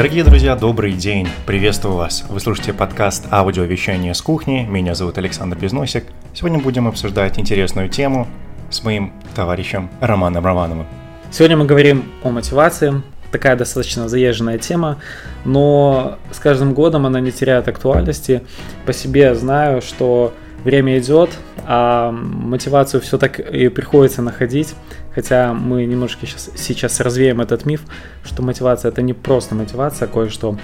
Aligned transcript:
Дорогие 0.00 0.24
друзья, 0.24 0.56
добрый 0.56 0.94
день! 0.94 1.28
Приветствую 1.44 1.94
вас! 1.94 2.24
Вы 2.30 2.40
слушаете 2.40 2.72
подкаст 2.72 3.26
«Аудиовещание 3.30 4.14
с 4.14 4.22
кухни». 4.22 4.66
Меня 4.66 4.94
зовут 4.94 5.18
Александр 5.18 5.58
Безносик. 5.58 6.04
Сегодня 6.32 6.58
будем 6.58 6.88
обсуждать 6.88 7.38
интересную 7.38 7.90
тему 7.90 8.26
с 8.70 8.82
моим 8.82 9.12
товарищем 9.36 9.90
Романом 10.00 10.46
Романовым. 10.46 10.86
Сегодня 11.30 11.58
мы 11.58 11.66
говорим 11.66 12.10
о 12.22 12.30
мотивации. 12.30 13.02
Такая 13.30 13.56
достаточно 13.56 14.08
заезженная 14.08 14.56
тема, 14.56 14.96
но 15.44 16.16
с 16.32 16.38
каждым 16.38 16.72
годом 16.72 17.04
она 17.04 17.20
не 17.20 17.30
теряет 17.30 17.68
актуальности. 17.68 18.42
По 18.86 18.94
себе 18.94 19.34
знаю, 19.34 19.82
что 19.82 20.32
время 20.64 20.98
идет, 20.98 21.28
а 21.66 22.10
мотивацию 22.10 23.02
все 23.02 23.18
так 23.18 23.38
и 23.38 23.68
приходится 23.68 24.22
находить. 24.22 24.74
Хотя 25.14 25.52
мы 25.52 25.84
немножко 25.84 26.26
сейчас, 26.26 26.50
сейчас 26.56 27.00
развеем 27.00 27.40
этот 27.40 27.66
миф, 27.66 27.82
что 28.22 28.42
мотивация 28.42 28.90
это 28.90 29.02
не 29.02 29.12
просто 29.12 29.54
мотивация, 29.54 30.06
а 30.06 30.10
кое-что 30.10 30.56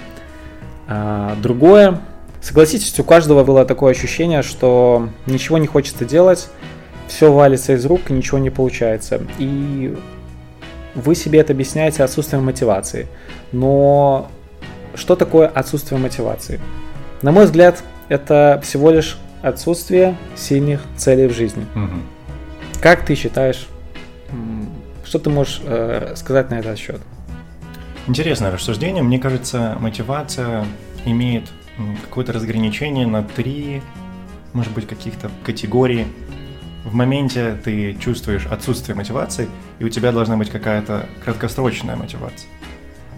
а, 0.87 1.35
другое. 1.41 1.99
Согласитесь, 2.41 2.97
у 2.99 3.03
каждого 3.03 3.43
было 3.43 3.65
такое 3.65 3.91
ощущение, 3.91 4.41
что 4.41 5.09
ничего 5.25 5.57
не 5.57 5.67
хочется 5.67 6.05
делать, 6.05 6.49
все 7.07 7.31
валится 7.31 7.73
из 7.73 7.85
рук, 7.85 8.09
ничего 8.09 8.37
не 8.37 8.49
получается. 8.49 9.21
И 9.37 9.97
вы 10.95 11.15
себе 11.15 11.39
это 11.39 11.53
объясняете 11.53 12.03
отсутствием 12.03 12.45
мотивации. 12.45 13.07
Но 13.51 14.29
что 14.95 15.15
такое 15.15 15.47
отсутствие 15.47 15.99
мотивации? 15.99 16.59
На 17.21 17.31
мой 17.31 17.45
взгляд, 17.45 17.83
это 18.09 18.61
всего 18.63 18.91
лишь 18.91 19.17
отсутствие 19.41 20.15
сильных 20.35 20.81
целей 20.95 21.27
в 21.27 21.33
жизни. 21.33 21.65
Угу. 21.75 22.81
Как 22.81 23.05
ты 23.05 23.15
считаешь, 23.15 23.67
что 25.07 25.19
ты 25.19 25.29
можешь 25.29 25.61
э, 25.63 26.13
сказать 26.15 26.51
на 26.51 26.55
этот 26.55 26.77
счет? 26.77 26.99
Интересное 28.07 28.51
рассуждение. 28.51 29.03
Мне 29.03 29.19
кажется, 29.19 29.77
мотивация 29.79 30.65
имеет 31.05 31.45
какое-то 32.03 32.33
разграничение 32.33 33.07
на 33.07 33.23
три, 33.23 33.81
может 34.53 34.73
быть, 34.73 34.87
каких-то 34.87 35.31
категорий. 35.45 36.07
В 36.83 36.93
моменте 36.93 37.57
ты 37.63 37.93
чувствуешь 37.93 38.45
отсутствие 38.47 38.95
мотивации, 38.95 39.47
и 39.79 39.85
у 39.85 39.89
тебя 39.89 40.11
должна 40.11 40.37
быть 40.37 40.49
какая-то 40.49 41.07
краткосрочная 41.23 41.95
мотивация. 41.95 42.49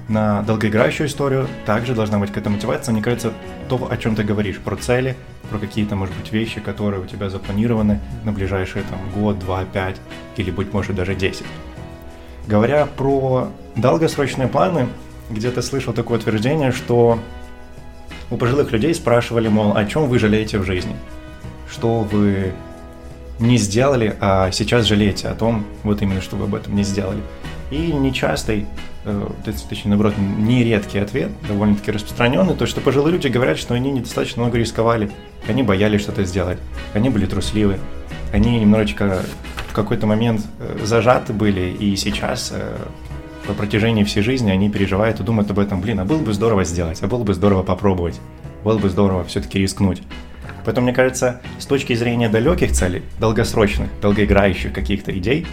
На 0.08 0.42
долгоиграющую 0.42 1.08
историю 1.08 1.48
также 1.66 1.94
должна 1.94 2.18
быть 2.18 2.30
какая-то 2.30 2.50
мотивация. 2.50 2.94
Мне 2.94 3.02
кажется, 3.04 3.32
то, 3.68 3.88
о 3.90 3.98
чем 3.98 4.16
ты 4.16 4.24
говоришь, 4.24 4.58
про 4.58 4.76
цели, 4.76 5.16
про 5.52 5.60
какие-то, 5.60 5.96
может 5.96 6.16
быть, 6.16 6.32
вещи, 6.32 6.60
которые 6.60 7.02
у 7.02 7.06
тебя 7.06 7.30
запланированы 7.30 8.00
на 8.24 8.32
ближайшие 8.32 8.84
там, 8.84 9.00
год, 9.14 9.38
два, 9.38 9.66
пять 9.66 9.98
или, 10.36 10.50
быть 10.50 10.74
может, 10.74 10.96
даже 10.96 11.14
десять. 11.14 11.46
Говоря 12.50 12.88
про 12.88 13.50
долгосрочные 13.76 14.48
планы, 14.48 14.88
где-то 15.30 15.62
слышал 15.62 15.94
такое 15.94 16.18
утверждение, 16.18 16.72
что 16.72 17.20
у 18.32 18.38
пожилых 18.38 18.72
людей 18.72 18.92
спрашивали, 18.96 19.48
мол, 19.48 19.78
о 19.78 19.86
чем 19.86 20.08
вы 20.08 20.18
жалеете 20.18 20.58
в 20.58 20.64
жизни? 20.64 20.96
Что 21.70 22.00
вы 22.00 22.54
не 23.38 23.58
сделали, 23.58 24.18
а 24.20 24.50
сейчас 24.50 24.88
жалеете 24.88 25.28
о 25.28 25.36
том, 25.36 25.64
вот 25.84 26.02
именно, 26.02 26.22
что 26.22 26.38
вы 26.38 26.46
об 26.46 26.56
этом 26.56 26.76
не 26.76 26.82
сделали. 26.82 27.22
И 27.72 27.92
нечастый, 27.92 28.66
э, 29.06 29.28
точнее, 29.46 29.90
наоборот, 29.90 30.16
нередкий 30.18 31.00
ответ, 31.00 31.30
довольно-таки 31.48 31.92
распространенный, 31.92 32.56
то, 32.56 32.66
что 32.66 32.82
пожилые 32.82 33.14
люди 33.14 33.28
говорят, 33.28 33.58
что 33.58 33.76
они 33.76 33.92
недостаточно 33.92 34.42
много 34.42 34.58
рисковали, 34.58 35.12
они 35.48 35.62
боялись 35.62 36.02
что-то 36.02 36.24
сделать, 36.24 36.58
они 36.94 37.10
были 37.10 37.26
трусливы, 37.26 37.78
они 38.34 38.60
немножечко 38.60 39.22
в 39.68 39.74
какой-то 39.74 40.08
момент 40.08 40.42
э, 40.60 40.80
зажаты 40.84 41.32
были, 41.32 41.76
и 41.80 41.96
сейчас 41.96 42.52
э, 42.54 42.76
по 43.46 43.54
протяжении 43.54 44.04
всей 44.04 44.22
жизни 44.22 44.50
они 44.50 44.70
переживают 44.70 45.20
и 45.20 45.24
думают 45.24 45.52
об 45.52 45.60
этом, 45.60 45.82
блин, 45.82 46.00
а 46.00 46.06
было 46.06 46.20
бы 46.20 46.34
здорово 46.34 46.64
сделать, 46.64 47.00
а 47.04 47.08
было 47.08 47.24
бы 47.24 47.36
здорово 47.36 47.62
попробовать, 47.62 48.20
было 48.64 48.80
бы 48.80 48.90
здорово 48.90 49.24
все-таки 49.26 49.60
рискнуть. 49.60 50.02
Поэтому, 50.66 50.86
мне 50.86 50.96
кажется, 50.96 51.42
с 51.58 51.66
точки 51.66 51.94
зрения 51.94 52.30
далеких 52.30 52.72
целей, 52.74 53.04
долгосрочных, 53.20 53.90
долгоиграющих 54.02 54.74
каких-то 54.74 55.18
идей, 55.18 55.48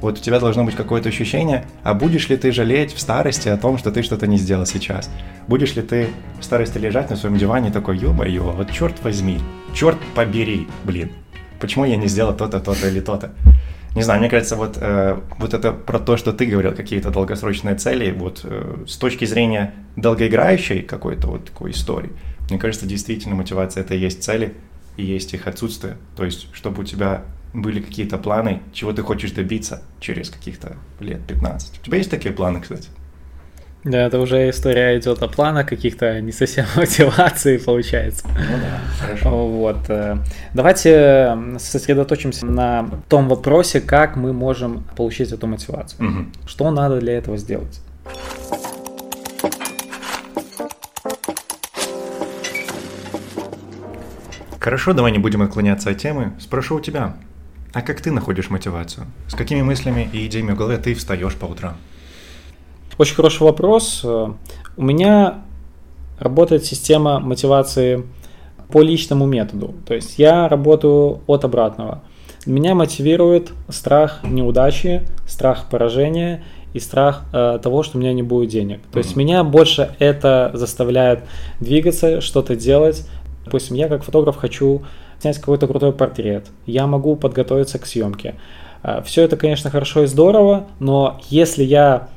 вот 0.00 0.18
у 0.18 0.20
тебя 0.22 0.40
должно 0.40 0.64
быть 0.64 0.74
какое-то 0.74 1.08
ощущение, 1.08 1.64
а 1.82 1.94
будешь 1.94 2.28
ли 2.28 2.36
ты 2.36 2.52
жалеть 2.52 2.94
в 2.94 3.00
старости 3.00 3.48
о 3.48 3.56
том, 3.56 3.78
что 3.78 3.90
ты 3.90 4.02
что-то 4.02 4.26
не 4.26 4.38
сделал 4.38 4.66
сейчас? 4.66 5.10
Будешь 5.46 5.74
ли 5.74 5.82
ты 5.82 6.08
в 6.40 6.44
старости 6.44 6.78
лежать 6.78 7.10
на 7.10 7.16
своем 7.16 7.36
диване 7.36 7.70
такой, 7.70 7.98
ё-моё, 7.98 8.52
вот 8.52 8.70
черт 8.70 9.02
возьми, 9.02 9.38
черт 9.74 9.98
побери, 10.14 10.66
блин, 10.84 11.12
почему 11.60 11.84
я 11.84 11.96
не 11.96 12.08
сделал 12.08 12.34
то-то, 12.34 12.60
то-то 12.60 12.88
или 12.88 13.00
то-то. 13.00 13.32
Не 13.94 14.02
знаю, 14.02 14.20
мне 14.20 14.30
кажется, 14.30 14.54
вот, 14.54 14.78
э, 14.80 15.18
вот 15.38 15.52
это 15.52 15.72
про 15.72 15.98
то, 15.98 16.16
что 16.16 16.32
ты 16.32 16.46
говорил, 16.46 16.72
какие-то 16.72 17.10
долгосрочные 17.10 17.74
цели, 17.74 18.12
вот 18.12 18.42
э, 18.44 18.84
с 18.86 18.96
точки 18.96 19.24
зрения 19.24 19.74
долгоиграющей 19.96 20.82
какой-то 20.82 21.26
вот 21.26 21.46
такой 21.46 21.72
истории, 21.72 22.10
мне 22.50 22.58
кажется, 22.58 22.86
действительно 22.86 23.34
мотивация 23.34 23.82
это 23.82 23.94
и 23.94 23.98
есть 23.98 24.22
цели, 24.22 24.54
и 24.96 25.04
есть 25.04 25.34
их 25.34 25.46
отсутствие. 25.46 25.96
То 26.16 26.24
есть, 26.24 26.48
чтобы 26.52 26.82
у 26.82 26.84
тебя 26.84 27.22
были 27.52 27.80
какие-то 27.80 28.18
планы, 28.18 28.62
чего 28.72 28.92
ты 28.92 29.02
хочешь 29.02 29.32
добиться 29.32 29.82
через 29.98 30.30
каких-то 30.30 30.76
лет 31.00 31.20
15. 31.26 31.80
У 31.80 31.84
тебя 31.84 31.98
есть 31.98 32.10
такие 32.10 32.34
планы, 32.34 32.60
кстати? 32.60 32.88
Да, 33.82 34.06
это 34.06 34.18
уже 34.20 34.50
история 34.50 34.98
идет 34.98 35.22
о 35.22 35.28
планах 35.28 35.66
каких-то, 35.66 36.20
не 36.20 36.32
совсем 36.32 36.66
мотивации 36.76 37.56
получается. 37.56 38.26
Ну 38.28 38.58
да, 38.58 38.80
хорошо. 39.00 39.48
Вот. 39.48 39.88
Э, 39.88 40.18
давайте 40.52 41.36
сосредоточимся 41.58 42.44
на 42.44 42.90
том 43.08 43.28
вопросе, 43.28 43.80
как 43.80 44.16
мы 44.16 44.34
можем 44.34 44.84
получить 44.96 45.32
эту 45.32 45.46
мотивацию. 45.46 46.06
Угу. 46.06 46.26
Что 46.46 46.70
надо 46.70 47.00
для 47.00 47.16
этого 47.16 47.38
сделать? 47.38 47.80
Хорошо, 54.60 54.92
давай 54.92 55.10
не 55.10 55.18
будем 55.18 55.40
отклоняться 55.40 55.88
от 55.88 55.96
темы. 55.96 56.32
Спрошу 56.38 56.76
у 56.76 56.80
тебя, 56.80 57.16
а 57.72 57.82
как 57.82 58.00
ты 58.00 58.10
находишь 58.10 58.50
мотивацию? 58.50 59.06
С 59.28 59.34
какими 59.34 59.62
мыслями 59.62 60.08
и 60.12 60.26
идеями 60.26 60.52
в 60.52 60.56
голове 60.56 60.78
ты 60.78 60.94
встаешь 60.94 61.34
по 61.36 61.46
утрам? 61.46 61.76
Очень 62.98 63.14
хороший 63.14 63.42
вопрос. 63.42 64.04
У 64.04 64.82
меня 64.82 65.42
работает 66.18 66.64
система 66.64 67.18
мотивации 67.20 68.04
по 68.70 68.82
личному 68.82 69.26
методу. 69.26 69.74
То 69.86 69.94
есть 69.94 70.18
я 70.18 70.48
работаю 70.48 71.20
от 71.26 71.44
обратного. 71.44 72.02
Меня 72.46 72.74
мотивирует 72.74 73.52
страх 73.68 74.20
неудачи, 74.22 75.02
страх 75.26 75.66
поражения 75.70 76.42
и 76.72 76.78
страх 76.78 77.24
э, 77.32 77.58
того, 77.62 77.82
что 77.82 77.98
у 77.98 78.00
меня 78.00 78.12
не 78.12 78.22
будет 78.22 78.50
денег. 78.50 78.80
То 78.92 78.98
есть 78.98 79.16
меня 79.16 79.44
больше 79.44 79.94
это 79.98 80.50
заставляет 80.54 81.24
двигаться, 81.58 82.20
что-то 82.20 82.56
делать. 82.56 83.06
Допустим, 83.44 83.76
я 83.76 83.88
как 83.88 84.04
фотограф 84.04 84.36
хочу 84.36 84.82
снять 85.20 85.38
какой-то 85.38 85.66
крутой 85.66 85.92
портрет. 85.92 86.46
Я 86.66 86.86
могу 86.86 87.16
подготовиться 87.16 87.78
к 87.78 87.86
съемке. 87.86 88.34
Э, 88.82 89.02
Все 89.04 89.22
это, 89.22 89.36
конечно, 89.36 89.70
хорошо 89.70 90.04
и 90.04 90.06
здорово, 90.06 90.66
но 90.78 91.20
если 91.28 91.64
я 91.64 92.08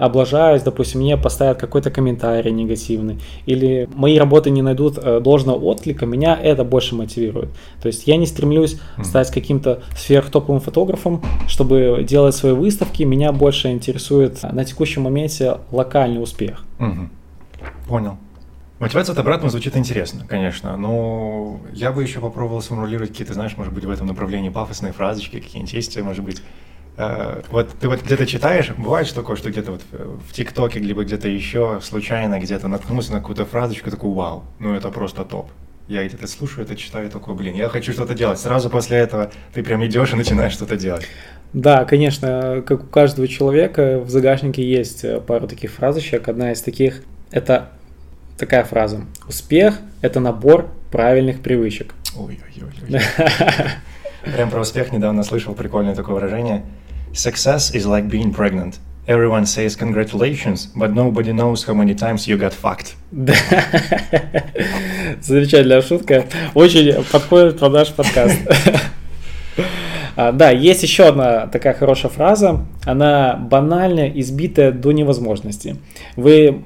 облажаюсь, 0.00 0.62
допустим, 0.62 1.00
мне 1.00 1.18
поставят 1.18 1.58
какой-то 1.58 1.90
комментарий 1.90 2.50
негативный, 2.50 3.18
или 3.44 3.86
мои 3.94 4.18
работы 4.18 4.48
не 4.48 4.62
найдут 4.62 4.96
э, 4.96 5.20
должного 5.20 5.58
отклика, 5.58 6.06
меня 6.06 6.38
это 6.42 6.64
больше 6.64 6.94
мотивирует. 6.94 7.50
То 7.82 7.88
есть 7.88 8.06
я 8.06 8.16
не 8.16 8.26
стремлюсь 8.26 8.80
стать 9.02 9.30
каким-то 9.30 9.82
сверхтоповым 9.94 10.60
фотографом, 10.60 11.22
чтобы 11.48 12.04
делать 12.08 12.34
свои 12.34 12.52
выставки, 12.52 13.02
меня 13.02 13.30
больше 13.32 13.68
интересует 13.68 14.42
на 14.42 14.64
текущем 14.64 15.02
моменте 15.02 15.58
локальный 15.70 16.22
успех. 16.22 16.64
Угу. 16.78 17.08
Понял. 17.88 18.16
Мотивация 18.80 19.12
от 19.12 19.18
обратного 19.20 19.50
звучит 19.50 19.76
интересно, 19.76 20.26
конечно, 20.26 20.76
но 20.76 21.60
я 21.72 21.92
бы 21.92 22.02
еще 22.02 22.18
попробовал 22.18 22.62
сформулировать 22.62 23.10
какие-то, 23.10 23.34
знаешь, 23.34 23.56
может 23.56 23.72
быть, 23.72 23.84
в 23.84 23.90
этом 23.90 24.08
направлении 24.08 24.48
пафосные 24.48 24.92
фразочки, 24.92 25.38
какие-нибудь 25.38 25.72
есть, 25.72 26.00
может 26.00 26.24
быть, 26.24 26.42
Э, 27.00 27.40
вот 27.50 27.70
ты 27.80 27.88
вот 27.88 28.02
где-то 28.02 28.26
читаешь, 28.26 28.70
бывает 28.76 29.06
что 29.06 29.16
такое, 29.16 29.36
что 29.36 29.50
где-то 29.50 29.72
вот 29.72 29.80
в 29.90 30.32
ТикТоке, 30.32 30.80
либо 30.80 31.02
где-то 31.04 31.28
еще 31.28 31.80
случайно 31.82 32.38
где-то 32.38 32.68
наткнулся 32.68 33.12
на 33.12 33.20
какую-то 33.20 33.46
фразочку, 33.46 33.90
такой, 33.90 34.12
вау, 34.12 34.44
ну 34.58 34.74
это 34.74 34.90
просто 34.90 35.24
топ. 35.24 35.48
Я 35.88 36.06
где-то 36.06 36.26
слушаю 36.26 36.66
это, 36.66 36.76
читаю, 36.76 37.10
такой, 37.10 37.34
блин, 37.34 37.54
я 37.54 37.68
хочу 37.68 37.92
что-то 37.92 38.14
делать. 38.14 38.38
Сразу 38.38 38.70
после 38.70 38.98
этого 38.98 39.30
ты 39.54 39.62
прям 39.62 39.84
идешь 39.86 40.12
и 40.12 40.16
начинаешь 40.16 40.52
что-то 40.52 40.76
делать. 40.76 41.06
Да, 41.52 41.84
конечно, 41.84 42.62
как 42.64 42.84
у 42.84 42.86
каждого 42.86 43.26
человека 43.26 43.98
в 43.98 44.10
загашнике 44.10 44.62
есть 44.62 45.02
э, 45.02 45.20
пару 45.20 45.48
таких 45.48 45.72
фразочек. 45.72 46.28
Одна 46.28 46.52
из 46.52 46.60
таких– 46.60 47.02
это 47.30 47.70
такая 48.40 48.64
фраза. 48.64 49.02
Успех– 49.28 49.78
это 50.00 50.18
набор 50.18 50.70
правильных 50.90 51.40
привычек. 51.42 51.94
Ой-ой-ой. 52.16 53.00
Прям 54.34 54.50
про 54.50 54.60
успех 54.60 54.92
недавно 54.92 55.22
слышал 55.22 55.54
прикольное 55.54 55.94
такое 55.94 56.14
выражение. 56.16 56.64
Success 57.12 57.72
is 57.74 57.84
like 57.86 58.08
being 58.08 58.34
pregnant. 58.34 58.78
Everyone 59.06 59.44
says 59.44 59.76
congratulations, 59.76 60.68
but 60.74 60.92
nobody 60.94 61.32
knows 61.32 61.64
how 61.66 61.74
many 61.74 61.94
times 61.94 62.26
you 62.26 62.38
got 62.38 62.54
fucked. 62.54 62.94
Замечательная 65.20 65.82
шутка. 65.82 66.24
Очень 66.54 67.04
подходит 67.04 67.58
под 67.58 67.72
наш 67.72 67.92
подкаст. 67.92 68.38
А, 70.16 70.32
да, 70.32 70.50
есть 70.50 70.82
еще 70.82 71.08
одна 71.08 71.46
такая 71.46 71.74
хорошая 71.74 72.10
фраза. 72.10 72.66
Она 72.84 73.36
банальная, 73.36 74.08
избитая 74.08 74.72
до 74.72 74.92
невозможности. 74.92 75.76
Вы 76.16 76.62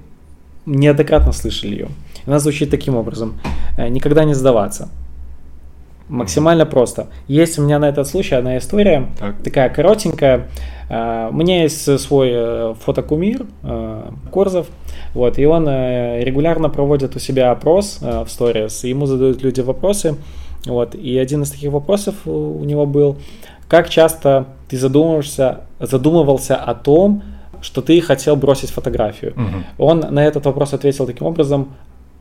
неоднократно 0.67 1.33
слышали 1.33 1.73
ее. 1.73 1.89
Она 2.27 2.39
звучит 2.39 2.71
таким 2.71 2.97
образом. 2.97 3.41
Э, 3.77 3.89
Никогда 3.89 4.25
не 4.25 4.35
сдаваться. 4.35 4.89
Максимально 6.09 6.67
просто. 6.67 7.07
Есть 7.29 7.59
у 7.59 7.63
меня 7.63 7.79
на 7.79 7.89
этот 7.89 8.07
случай 8.07 8.35
одна 8.35 8.59
история, 8.59 9.09
так. 9.19 9.43
такая 9.43 9.71
коротенькая. 9.71 10.49
Uh, 10.91 11.31
у 11.31 11.33
меня 11.33 11.63
есть 11.63 11.99
свой 11.99 12.29
uh, 12.29 12.77
фотокумир 12.85 13.47
Корзов, 14.31 14.67
вот, 15.15 15.39
и 15.39 15.47
он 15.47 15.67
регулярно 15.67 16.69
проводит 16.69 17.17
у 17.17 17.19
себя 17.19 17.51
опрос 17.53 18.01
в 18.03 18.27
сторис, 18.29 18.85
ему 18.85 19.07
задают 19.07 19.43
люди 19.43 19.63
вопросы, 19.63 20.17
вот, 20.67 20.95
и 20.95 21.17
один 21.17 21.43
из 21.43 21.53
таких 21.53 21.73
вопросов 21.73 22.15
у 22.27 22.63
него 22.65 22.85
был, 22.85 23.17
как 23.67 23.89
часто 23.89 24.45
ты 24.69 24.77
задумываешься, 24.77 25.63
задумывался 25.81 26.57
о 26.57 26.75
том, 26.75 27.23
что 27.65 27.81
ты 27.81 28.01
хотел 28.03 28.37
бросить 28.37 28.71
фотографию. 28.71 29.33
Угу. 29.33 29.87
Он 29.87 30.01
на 30.01 30.25
этот 30.25 30.45
вопрос 30.45 30.75
ответил 30.75 31.07
таким 31.07 31.27
образом, 31.27 31.75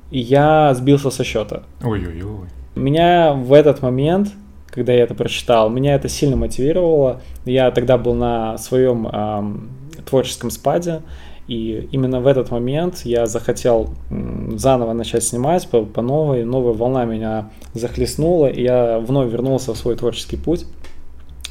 я 0.10 0.74
сбился 0.74 1.10
со 1.12 1.24
счета. 1.24 1.63
Ой-ой-ой. 1.84 2.48
Меня 2.75 3.34
в 3.34 3.51
этот 3.51 3.81
момент, 3.81 4.30
когда 4.68 4.94
я 4.94 5.04
это 5.04 5.16
прочитал, 5.16 5.69
меня 5.69 5.95
это 5.95 6.07
сильно 6.07 6.38
мотивировало. 6.38 7.22
Я 7.45 7.72
тогда 7.72 7.98
был 7.98 8.13
на 8.13 8.57
своем 8.57 9.07
эм, 9.07 9.69
творческом 10.06 10.50
спаде, 10.50 11.01
и 11.48 11.89
именно 11.92 12.22
в 12.22 12.28
этот 12.28 12.51
момент 12.51 13.01
я 13.04 13.25
захотел 13.25 13.89
заново 14.56 14.94
начать 14.94 15.24
снимать 15.24 15.68
по, 15.68 15.84
по 15.84 16.01
новой, 16.01 16.46
новая 16.46 16.74
волна 16.74 17.04
меня 17.04 17.50
захлестнула, 17.74 18.48
и 18.48 18.63
я 18.63 19.00
вновь 19.00 19.30
вернулся 19.30 19.74
в 19.74 19.78
свой 19.78 19.96
творческий 19.98 20.38
путь. 20.38 20.66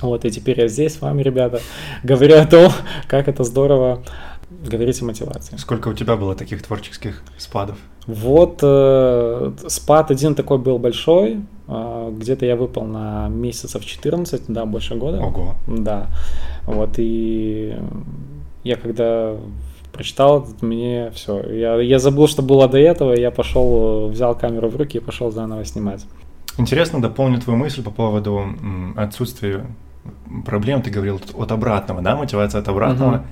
Вот, 0.02 0.24
и 0.24 0.30
теперь 0.30 0.60
я 0.60 0.68
здесь 0.68 0.94
с 0.94 1.00
вами, 1.00 1.22
ребята, 1.22 1.60
говорю 2.02 2.38
о 2.38 2.46
том, 2.46 2.72
как 3.08 3.28
это 3.28 3.44
здорово 3.44 4.02
говорить 4.50 5.00
о 5.02 5.04
мотивации. 5.04 5.56
Сколько 5.56 5.88
у 5.88 5.94
тебя 5.94 6.16
было 6.16 6.34
таких 6.34 6.62
творческих 6.62 7.22
спадов? 7.38 7.78
Вот 8.06 8.58
э, 8.62 9.52
спад 9.68 10.10
один 10.10 10.34
такой 10.34 10.58
был 10.58 10.78
большой, 10.78 11.40
э, 11.68 12.12
где-то 12.18 12.46
я 12.46 12.56
выпал 12.56 12.84
на 12.84 13.28
месяцев 13.28 13.84
14, 13.84 14.44
да, 14.48 14.66
больше 14.66 14.96
года. 14.96 15.20
Ого. 15.20 15.54
Да, 15.66 16.08
вот, 16.66 16.94
и 16.96 17.76
я 18.64 18.76
когда 18.76 19.36
прочитал, 19.92 20.46
мне 20.60 21.12
все, 21.14 21.42
я, 21.42 21.80
я 21.80 21.98
забыл, 21.98 22.26
что 22.26 22.42
было 22.42 22.68
до 22.68 22.78
этого, 22.78 23.12
я 23.12 23.30
пошел, 23.30 24.08
взял 24.08 24.34
камеру 24.34 24.68
в 24.68 24.76
руки 24.76 24.98
и 24.98 25.00
пошел 25.00 25.30
заново 25.30 25.64
снимать. 25.64 26.04
Интересно, 26.58 27.00
дополню 27.00 27.40
твою 27.40 27.58
мысль 27.58 27.82
по 27.82 27.90
поводу 27.90 28.44
отсутствия 28.96 29.66
проблем, 30.44 30.82
ты 30.82 30.90
говорил 30.90 31.20
от 31.34 31.52
обратного, 31.52 32.02
да, 32.02 32.16
мотивация 32.16 32.60
от 32.60 32.68
обратного. 32.68 33.24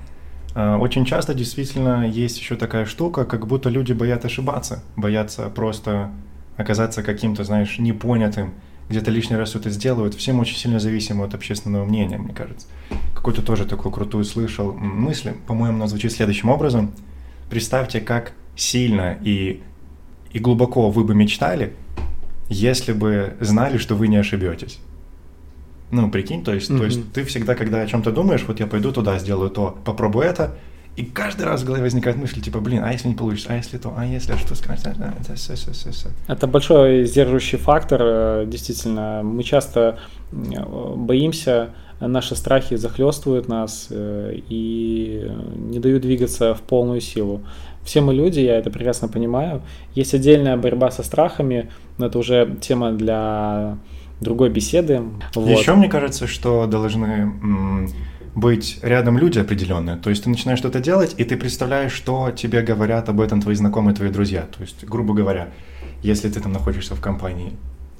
Угу. 0.54 0.60
Очень 0.82 1.04
часто 1.04 1.32
действительно 1.34 2.06
есть 2.06 2.38
еще 2.38 2.56
такая 2.56 2.84
штука, 2.84 3.24
как 3.24 3.46
будто 3.46 3.68
люди 3.68 3.92
боятся 3.92 4.26
ошибаться, 4.26 4.82
боятся 4.96 5.48
просто 5.48 6.10
оказаться 6.56 7.02
каким-то, 7.02 7.44
знаешь, 7.44 7.78
непонятым, 7.78 8.52
где-то 8.88 9.12
лишний 9.12 9.36
раз 9.36 9.50
что-то 9.50 9.70
сделают. 9.70 10.14
Всем 10.14 10.40
очень 10.40 10.56
сильно 10.56 10.80
зависимо 10.80 11.24
от 11.24 11.34
общественного 11.34 11.84
мнения, 11.84 12.18
мне 12.18 12.34
кажется. 12.34 12.66
Какую-то 13.14 13.42
тоже 13.42 13.64
такую 13.64 13.92
крутую 13.92 14.24
слышал 14.24 14.72
мысль, 14.72 15.32
по-моему, 15.46 15.76
она 15.76 15.86
звучит 15.86 16.12
следующим 16.12 16.48
образом. 16.48 16.90
Представьте, 17.48 18.00
как 18.00 18.32
сильно 18.56 19.16
и, 19.22 19.62
и 20.32 20.38
глубоко 20.40 20.90
вы 20.90 21.04
бы 21.04 21.14
мечтали, 21.14 21.74
если 22.48 22.92
бы 22.92 23.36
знали, 23.38 23.78
что 23.78 23.94
вы 23.94 24.08
не 24.08 24.16
ошибетесь. 24.16 24.80
Ну, 25.90 26.10
прикинь, 26.10 26.44
то 26.44 26.54
есть, 26.54 26.70
mm-hmm. 26.70 26.78
то 26.78 26.84
есть 26.84 27.12
ты 27.12 27.24
всегда, 27.24 27.54
когда 27.54 27.80
о 27.80 27.86
чем-то 27.86 28.12
думаешь, 28.12 28.44
вот 28.46 28.60
я 28.60 28.66
пойду 28.66 28.92
туда, 28.92 29.18
сделаю 29.18 29.50
то, 29.50 29.76
попробую 29.84 30.24
это, 30.24 30.54
и 30.96 31.04
каждый 31.04 31.46
раз 31.46 31.62
в 31.62 31.64
голове 31.64 31.84
возникает 31.84 32.16
мысль, 32.16 32.40
типа, 32.40 32.60
блин, 32.60 32.82
а 32.84 32.92
если 32.92 33.08
не 33.08 33.14
получится, 33.14 33.48
а 33.52 33.56
если 33.56 33.78
то, 33.78 33.94
а 33.96 34.04
если, 34.04 34.32
а 34.32 34.38
что 34.38 34.54
сказать, 34.54 34.84
а, 34.84 35.14
это 35.20 35.34
все, 35.34 35.54
все, 35.54 35.72
все, 35.72 35.90
все. 35.90 36.08
Это 36.28 36.46
большой 36.46 37.04
сдерживающий 37.06 37.58
фактор, 37.58 38.00
э, 38.02 38.44
действительно. 38.46 39.22
Мы 39.22 39.42
часто 39.42 39.98
боимся, 40.30 41.70
наши 42.00 42.34
страхи 42.34 42.76
захлестывают 42.76 43.48
нас 43.48 43.86
э, 43.90 44.40
и 44.48 45.30
не 45.56 45.78
дают 45.78 46.02
двигаться 46.02 46.54
в 46.54 46.60
полную 46.60 47.00
силу. 47.00 47.42
Все 47.84 48.00
мы 48.00 48.12
люди, 48.12 48.40
я 48.40 48.58
это 48.58 48.70
прекрасно 48.70 49.08
понимаю. 49.08 49.62
Есть 49.94 50.14
отдельная 50.14 50.56
борьба 50.56 50.90
со 50.90 51.02
страхами, 51.02 51.70
но 51.98 52.06
это 52.06 52.18
уже 52.18 52.56
тема 52.60 52.92
для 52.92 53.78
другой 54.20 54.50
беседы. 54.50 55.02
Вот. 55.34 55.48
Еще 55.48 55.74
мне 55.74 55.88
кажется, 55.88 56.26
что 56.26 56.66
должны 56.66 57.32
быть 58.34 58.78
рядом 58.82 59.18
люди 59.18 59.38
определенные. 59.38 59.96
То 59.96 60.10
есть 60.10 60.24
ты 60.24 60.30
начинаешь 60.30 60.58
что-то 60.58 60.80
делать, 60.80 61.14
и 61.18 61.24
ты 61.24 61.36
представляешь, 61.36 61.92
что 61.92 62.30
тебе 62.30 62.62
говорят 62.62 63.08
об 63.08 63.20
этом 63.20 63.40
твои 63.40 63.54
знакомые, 63.54 63.94
твои 63.94 64.10
друзья. 64.10 64.42
То 64.42 64.62
есть, 64.62 64.84
грубо 64.84 65.14
говоря, 65.14 65.50
если 66.02 66.28
ты 66.28 66.40
там 66.40 66.52
находишься 66.52 66.94
в 66.94 67.00
компании 67.00 67.56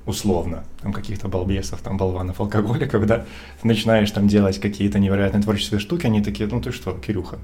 условно, 0.06 0.64
там 0.82 0.92
каких-то 0.92 1.28
балбесов, 1.28 1.80
там 1.82 1.96
болванов, 1.96 2.40
алкоголиков, 2.40 3.06
да, 3.06 3.24
ты 3.60 3.68
начинаешь 3.68 4.10
там 4.10 4.28
делать 4.28 4.58
какие-то 4.58 4.98
невероятные 4.98 5.42
творческие 5.42 5.78
штуки, 5.80 6.06
они 6.06 6.22
такие, 6.22 6.48
ну 6.48 6.60
ты 6.60 6.72
что, 6.72 6.92
Кирюха? 6.92 7.38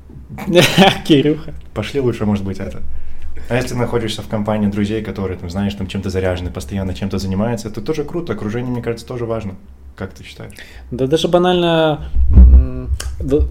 Кирюха. 1.07 1.55
Пошли 1.75 2.01
лучше, 2.01 2.25
может 2.25 2.45
быть, 2.45 2.59
это. 2.59 2.83
А 3.49 3.57
если 3.57 3.75
находишься 3.75 4.23
в 4.23 4.29
компании 4.29 4.69
друзей, 4.69 5.03
которые, 5.03 5.39
там, 5.39 5.51
знаешь, 5.51 5.75
там 5.75 5.87
чем-то 5.87 6.11
заряжены, 6.11 6.51
постоянно 6.51 6.95
чем-то 6.95 7.19
занимаются, 7.19 7.69
это 7.69 7.81
тоже 7.81 8.05
круто. 8.05 8.33
Окружение, 8.33 8.73
мне 8.73 8.83
кажется, 8.83 9.07
тоже 9.07 9.25
важно. 9.25 9.55
Как 9.95 10.13
ты 10.13 10.25
считаешь? 10.25 10.53
Да 10.91 11.07
даже 11.07 11.29
банально 11.29 12.11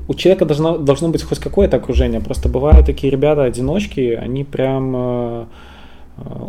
у 0.07 0.13
человека 0.13 0.45
должно, 0.45 0.77
должно 0.77 1.09
быть 1.09 1.23
хоть 1.23 1.39
какое-то 1.39 1.77
окружение. 1.77 2.21
Просто 2.21 2.49
бывают 2.49 2.85
такие 2.85 3.11
ребята-одиночки, 3.11 4.13
они 4.13 4.43
прям 4.43 4.95
э, 4.95 5.45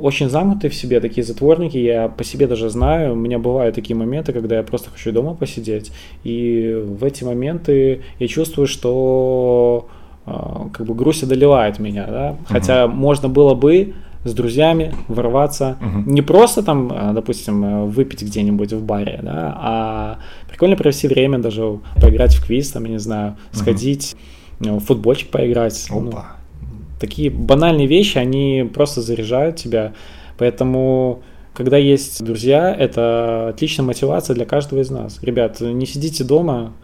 очень 0.01 0.29
замкнуты 0.29 0.69
в 0.69 0.75
себе, 0.75 1.01
такие 1.01 1.25
затворники. 1.25 1.79
Я 1.79 2.09
по 2.09 2.25
себе 2.25 2.47
даже 2.47 2.69
знаю, 2.69 3.13
у 3.13 3.17
меня 3.17 3.39
бывают 3.39 3.75
такие 3.75 3.97
моменты, 3.97 4.33
когда 4.33 4.57
я 4.57 4.63
просто 4.63 4.91
хочу 4.91 5.13
дома 5.13 5.35
посидеть. 5.35 5.93
И 6.25 6.75
в 6.85 7.03
эти 7.05 7.25
моменты 7.25 8.03
я 8.19 8.29
чувствую, 8.29 8.67
что 8.67 9.89
как 10.27 10.87
бы 10.87 10.95
грусть 10.95 11.23
одолевает 11.23 11.79
меня, 11.79 12.07
да, 12.07 12.37
хотя 12.49 12.87
угу. 12.87 12.95
можно 12.95 13.29
было 13.29 13.55
бы 13.55 13.95
с 14.25 14.35
друзьями 14.35 14.93
ворваться, 15.07 15.77
угу. 15.81 16.11
не 16.11 16.21
просто 16.21 16.63
там, 16.63 16.91
а, 16.93 17.13
допустим, 17.13 17.87
выпить 17.87 18.23
где-нибудь 18.23 18.73
в 18.73 18.85
баре, 18.85 19.21
да, 19.23 19.57
а 19.57 20.19
прикольно 20.49 20.77
провести 20.77 21.07
время, 21.07 21.39
даже 21.39 21.79
поиграть 22.01 22.35
в 22.35 22.45
квиз, 22.45 22.73
там, 22.73 22.85
я 22.85 22.91
не 22.91 22.99
знаю, 22.99 23.37
сходить, 23.53 24.17
угу. 24.61 24.79
в 24.79 24.81
футбольчик 24.81 25.31
поиграть. 25.31 25.87
Ну, 25.91 26.09
Опа. 26.09 26.27
Ну, 26.61 26.69
такие 26.99 27.31
банальные 27.31 27.87
вещи, 27.87 28.19
они 28.19 28.69
просто 28.75 29.03
заряжают 29.03 29.57
тебя, 29.57 29.93
поэтому 30.39 31.23
когда 31.55 31.79
есть 31.79 32.23
друзья, 32.23 32.75
это 32.75 33.49
отличная 33.49 33.87
мотивация 33.87 34.35
для 34.35 34.45
каждого 34.45 34.81
из 34.81 34.91
нас. 34.91 35.19
Ребят, 35.23 35.61
не 35.63 35.87
сидите 35.87 36.23
дома, 36.23 36.75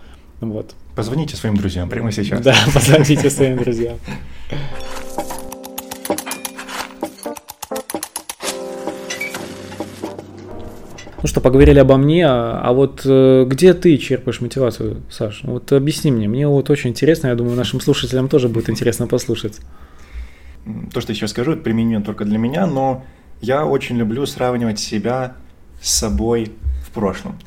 вот. 0.51 0.75
Позвоните 0.95 1.37
своим 1.37 1.57
друзьям 1.57 1.89
прямо 1.89 2.13
сейчас. 2.13 2.41
Да, 2.41 2.55
позвоните 2.75 3.31
своим 3.31 3.59
друзьям. 3.59 3.99
Ну 11.23 11.29
что, 11.29 11.41
поговорили 11.41 11.79
обо 11.79 11.97
мне, 11.97 12.27
а, 12.27 12.61
а 12.65 12.73
вот 12.73 13.03
э, 13.05 13.45
где 13.47 13.75
ты 13.75 13.97
черпаешь 13.97 14.41
мотивацию, 14.41 15.03
Саш? 15.09 15.43
Вот 15.45 15.71
объясни 15.71 16.11
мне, 16.11 16.27
мне 16.27 16.49
вот 16.49 16.69
очень 16.69 16.91
интересно, 16.91 17.29
я 17.29 17.37
думаю, 17.37 17.55
нашим 17.55 17.81
слушателям 17.81 18.29
тоже 18.29 18.49
будет 18.49 18.69
интересно 18.69 19.07
послушать. 19.07 19.61
То, 20.93 21.01
что 21.01 21.13
я 21.13 21.17
сейчас 21.17 21.31
скажу, 21.31 21.53
это 21.53 21.63
применимо 21.63 22.03
только 22.03 22.25
для 22.25 22.39
меня, 22.39 22.67
но 22.67 23.05
я 23.41 23.65
очень 23.65 23.97
люблю 23.97 24.27
сравнивать 24.27 24.81
себя 24.81 25.35
с 25.81 25.95
собой 25.95 26.51
в 26.85 26.91
прошлом. 26.91 27.39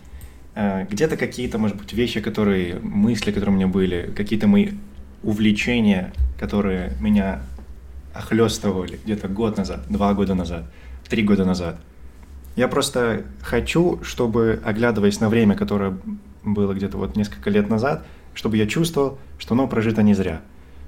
Э, 0.56 0.86
где-то 0.90 1.18
какие-то, 1.18 1.58
может 1.58 1.78
быть, 1.78 1.92
вещи, 1.94 2.22
которые, 2.22 2.80
мысли, 2.80 3.32
которые 3.32 3.54
у 3.54 3.58
меня 3.58 3.68
были, 3.68 4.12
какие-то 4.16 4.48
мои 4.48 4.72
увлечения, 5.22 6.14
которые 6.40 6.94
меня 7.02 7.42
охлестывали 8.14 8.98
где-то 9.04 9.28
год 9.28 9.58
назад, 9.58 9.82
два 9.90 10.14
года 10.14 10.34
назад, 10.34 10.64
три 11.10 11.24
года 11.24 11.44
назад. 11.44 11.78
Я 12.56 12.70
просто 12.70 13.26
хочу, 13.42 14.00
чтобы, 14.02 14.62
оглядываясь 14.64 15.20
на 15.20 15.28
время, 15.28 15.56
которое 15.56 15.98
было 16.44 16.74
где-то 16.74 16.98
вот 16.98 17.18
несколько 17.18 17.50
лет 17.50 17.70
назад, 17.70 18.06
чтобы 18.34 18.56
я 18.56 18.66
чувствовал, 18.66 19.20
что 19.38 19.56
оно 19.56 19.68
прожито 19.68 20.04
не 20.04 20.14
зря, 20.14 20.42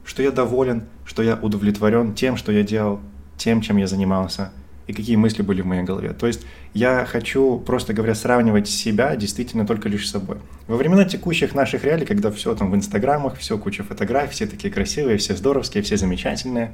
что 0.05 0.23
я 0.23 0.31
доволен, 0.31 0.83
что 1.03 1.23
я 1.23 1.35
удовлетворен 1.35 2.13
тем, 2.13 2.37
что 2.37 2.53
я 2.53 2.63
делал, 2.63 3.01
тем, 3.37 3.59
чем 3.59 3.75
я 3.75 3.87
занимался– 3.87 4.53
и 4.87 4.93
какие 4.93 5.17
мысли 5.17 5.41
были 5.41 5.61
в 5.61 5.65
моей 5.65 5.83
голове. 5.83 6.13
То 6.13 6.27
есть 6.27 6.45
я 6.73 7.05
хочу, 7.05 7.59
просто 7.59 7.93
говоря, 7.93 8.15
сравнивать 8.15 8.67
себя 8.67 9.15
действительно 9.15 9.67
только 9.67 9.89
лишь 9.89 10.07
с 10.07 10.11
собой. 10.11 10.37
Во 10.67 10.77
времена 10.77 11.03
текущих 11.03 11.53
наших 11.53 11.83
реалий, 11.83 12.05
когда 12.05 12.31
все 12.31 12.55
там 12.55 12.71
в 12.71 12.75
инстаграмах, 12.75 13.37
все 13.37 13.57
куча 13.57 13.83
фотографий, 13.83 14.33
все 14.33 14.47
такие 14.47 14.73
красивые, 14.73 15.17
все 15.17 15.35
здоровские, 15.35 15.83
все 15.83 15.97
замечательные, 15.97 16.71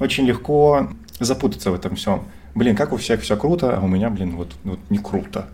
очень 0.00 0.26
легко 0.26 0.90
запутаться 1.20 1.70
в 1.70 1.74
этом 1.74 1.94
всем. 1.96 2.24
Блин, 2.54 2.76
как 2.76 2.92
у 2.92 2.96
всех 2.96 3.20
все 3.22 3.36
круто, 3.36 3.76
а 3.76 3.80
у 3.80 3.88
меня, 3.88 4.10
блин, 4.10 4.36
вот, 4.36 4.52
вот 4.64 4.80
не 4.90 4.98
круто. 4.98 5.48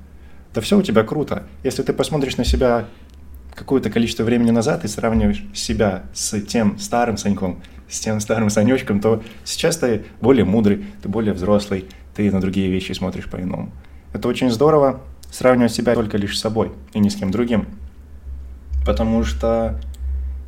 Да 0.54 0.60
все 0.60 0.78
у 0.78 0.82
тебя 0.82 1.04
круто. 1.04 1.46
Если 1.62 1.82
ты 1.82 1.92
посмотришь 1.92 2.36
на 2.36 2.44
себя 2.44 2.86
какое-то 3.54 3.90
количество 3.90 4.24
времени 4.24 4.50
назад 4.50 4.84
и 4.84 4.88
сравниваешь 4.88 5.44
себя 5.54 6.04
с 6.14 6.40
тем 6.40 6.78
старым 6.78 7.16
Саньком, 7.16 7.62
с 7.90 8.00
тем 8.00 8.20
старым 8.20 8.50
Санечком, 8.50 9.00
то 9.00 9.22
сейчас 9.44 9.76
ты 9.76 10.04
более 10.20 10.44
мудрый, 10.44 10.84
ты 11.02 11.08
более 11.08 11.34
взрослый, 11.34 11.86
ты 12.14 12.30
на 12.30 12.40
другие 12.40 12.70
вещи 12.70 12.92
смотришь 12.92 13.28
по-иному. 13.28 13.70
Это 14.12 14.28
очень 14.28 14.50
здорово, 14.50 15.00
сравнивать 15.30 15.72
себя 15.72 15.94
только 15.94 16.16
лишь 16.16 16.38
с 16.38 16.40
собой 16.40 16.72
и 16.92 16.98
ни 16.98 17.08
с 17.08 17.16
кем 17.16 17.30
другим. 17.30 17.66
Потому 18.86 19.24
что 19.24 19.78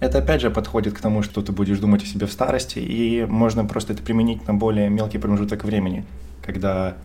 это 0.00 0.18
опять 0.18 0.40
же 0.40 0.50
подходит 0.50 0.94
к 0.94 1.00
тому, 1.00 1.22
что 1.22 1.42
ты 1.42 1.52
будешь 1.52 1.78
думать 1.78 2.02
о 2.02 2.06
себе 2.06 2.26
в 2.26 2.32
старости, 2.32 2.80
и 2.80 3.24
можно 3.24 3.64
просто 3.64 3.92
это 3.92 4.02
применить 4.02 4.46
на 4.48 4.54
более 4.54 4.90
мелкий 4.90 5.18
промежуток 5.18 5.64
времени, 5.64 6.04
когда 6.44 6.96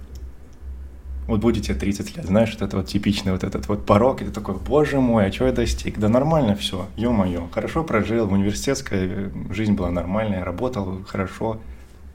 вот 1.27 1.41
будете 1.41 1.73
30 1.73 2.15
лет, 2.15 2.25
знаешь, 2.25 2.53
вот 2.53 2.61
это 2.61 2.77
вот 2.77 2.87
типичный 2.87 3.33
вот 3.33 3.43
этот 3.43 3.67
вот 3.67 3.85
порог, 3.85 4.21
и 4.21 4.25
ты 4.25 4.31
такой, 4.31 4.55
боже 4.55 4.99
мой, 4.99 5.27
а 5.27 5.31
что 5.31 5.45
я 5.45 5.51
достиг? 5.51 5.99
Да 5.99 6.09
нормально 6.09 6.55
все, 6.55 6.87
ё-моё, 6.95 7.47
хорошо 7.51 7.83
прожил, 7.83 8.27
в 8.27 8.33
университетская 8.33 9.29
жизнь 9.51 9.73
была 9.73 9.91
нормальная, 9.91 10.43
работал 10.43 11.03
хорошо, 11.05 11.59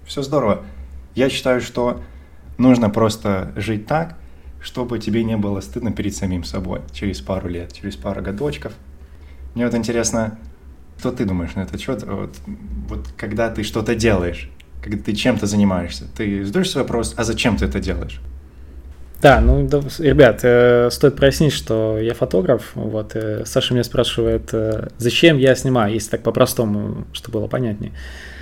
все 0.04 0.22
здорово. 0.22 0.62
Я 1.14 1.28
считаю, 1.28 1.60
что 1.60 2.00
нужно 2.56 2.88
просто 2.88 3.52
жить 3.54 3.86
так, 3.86 4.18
чтобы 4.60 4.98
тебе 4.98 5.24
не 5.24 5.36
было 5.36 5.60
стыдно 5.60 5.92
перед 5.92 6.14
самим 6.16 6.44
собой 6.44 6.80
через 6.92 7.20
пару 7.20 7.48
лет, 7.48 7.72
через 7.72 7.96
пару 7.96 8.22
годочков. 8.22 8.72
Мне 9.54 9.66
вот 9.66 9.74
интересно, 9.74 10.38
что 10.98 11.12
ты 11.12 11.24
думаешь 11.26 11.54
на 11.54 11.60
этот 11.60 11.80
счет? 11.80 12.04
Вот, 12.04 12.36
вот 12.88 13.08
когда 13.16 13.50
ты 13.50 13.62
что-то 13.64 13.94
делаешь, 13.94 14.48
когда 14.80 15.02
ты 15.02 15.12
чем-то 15.14 15.46
занимаешься, 15.46 16.06
ты 16.16 16.44
задаешь 16.44 16.70
себе 16.70 16.82
вопрос, 16.82 17.14
а 17.16 17.24
зачем 17.24 17.56
ты 17.56 17.66
это 17.66 17.80
делаешь? 17.80 18.20
Да, 19.22 19.40
ну, 19.40 19.68
да, 19.68 19.80
ребят, 20.00 20.40
э, 20.42 20.90
стоит 20.90 21.14
прояснить, 21.14 21.52
что 21.52 21.96
я 21.96 22.12
фотограф. 22.12 22.72
Вот, 22.74 23.12
э, 23.14 23.44
Саша 23.46 23.72
меня 23.72 23.84
спрашивает, 23.84 24.50
э, 24.52 24.88
зачем 24.98 25.38
я 25.38 25.54
снимаю, 25.54 25.94
если 25.94 26.10
так 26.10 26.22
по-простому, 26.24 27.04
чтобы 27.12 27.38
было 27.38 27.46
понятнее. 27.46 27.92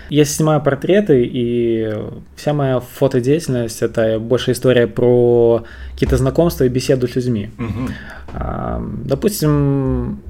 Я 0.08 0.24
снимаю 0.24 0.62
портреты, 0.62 1.22
и 1.30 1.94
вся 2.34 2.54
моя 2.54 2.80
фотодеятельность– 2.80 3.82
это 3.82 4.18
больше 4.18 4.52
история 4.52 4.86
про 4.86 5.64
какие-то 5.92 6.16
знакомства 6.16 6.64
и 6.64 6.68
беседу 6.68 7.06
с 7.06 7.14
людьми. 7.14 7.50
Угу. 7.58 8.88
Допустим, 9.04 10.20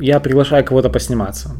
я 0.00 0.20
приглашаю 0.20 0.64
кого-то 0.64 0.88
посниматься. 0.88 1.50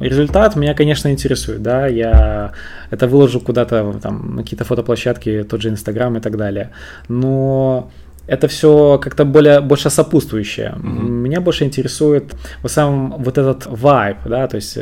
Результат 0.00 0.56
меня, 0.56 0.74
конечно, 0.74 1.08
интересует, 1.08 1.62
да, 1.62 1.86
я 1.86 2.52
это 2.90 3.06
выложу 3.06 3.38
куда-то 3.40 3.98
там 4.02 4.36
на 4.36 4.42
какие-то 4.42 4.64
фотоплощадки, 4.64 5.44
тот 5.48 5.60
же 5.60 5.68
Инстаграм 5.68 6.16
и 6.16 6.20
так 6.20 6.36
далее, 6.38 6.70
но 7.08 7.90
это 8.26 8.48
все 8.48 8.98
как-то 8.98 9.24
более, 9.26 9.60
больше 9.60 9.90
сопутствующее. 9.90 10.74
Mm-hmm. 10.76 11.08
Меня 11.08 11.40
больше 11.40 11.64
интересует 11.64 12.34
в 12.62 12.68
самом 12.68 13.22
вот 13.22 13.36
этот 13.36 13.66
вайб, 13.66 14.16
да, 14.24 14.48
то 14.48 14.56
есть 14.56 14.78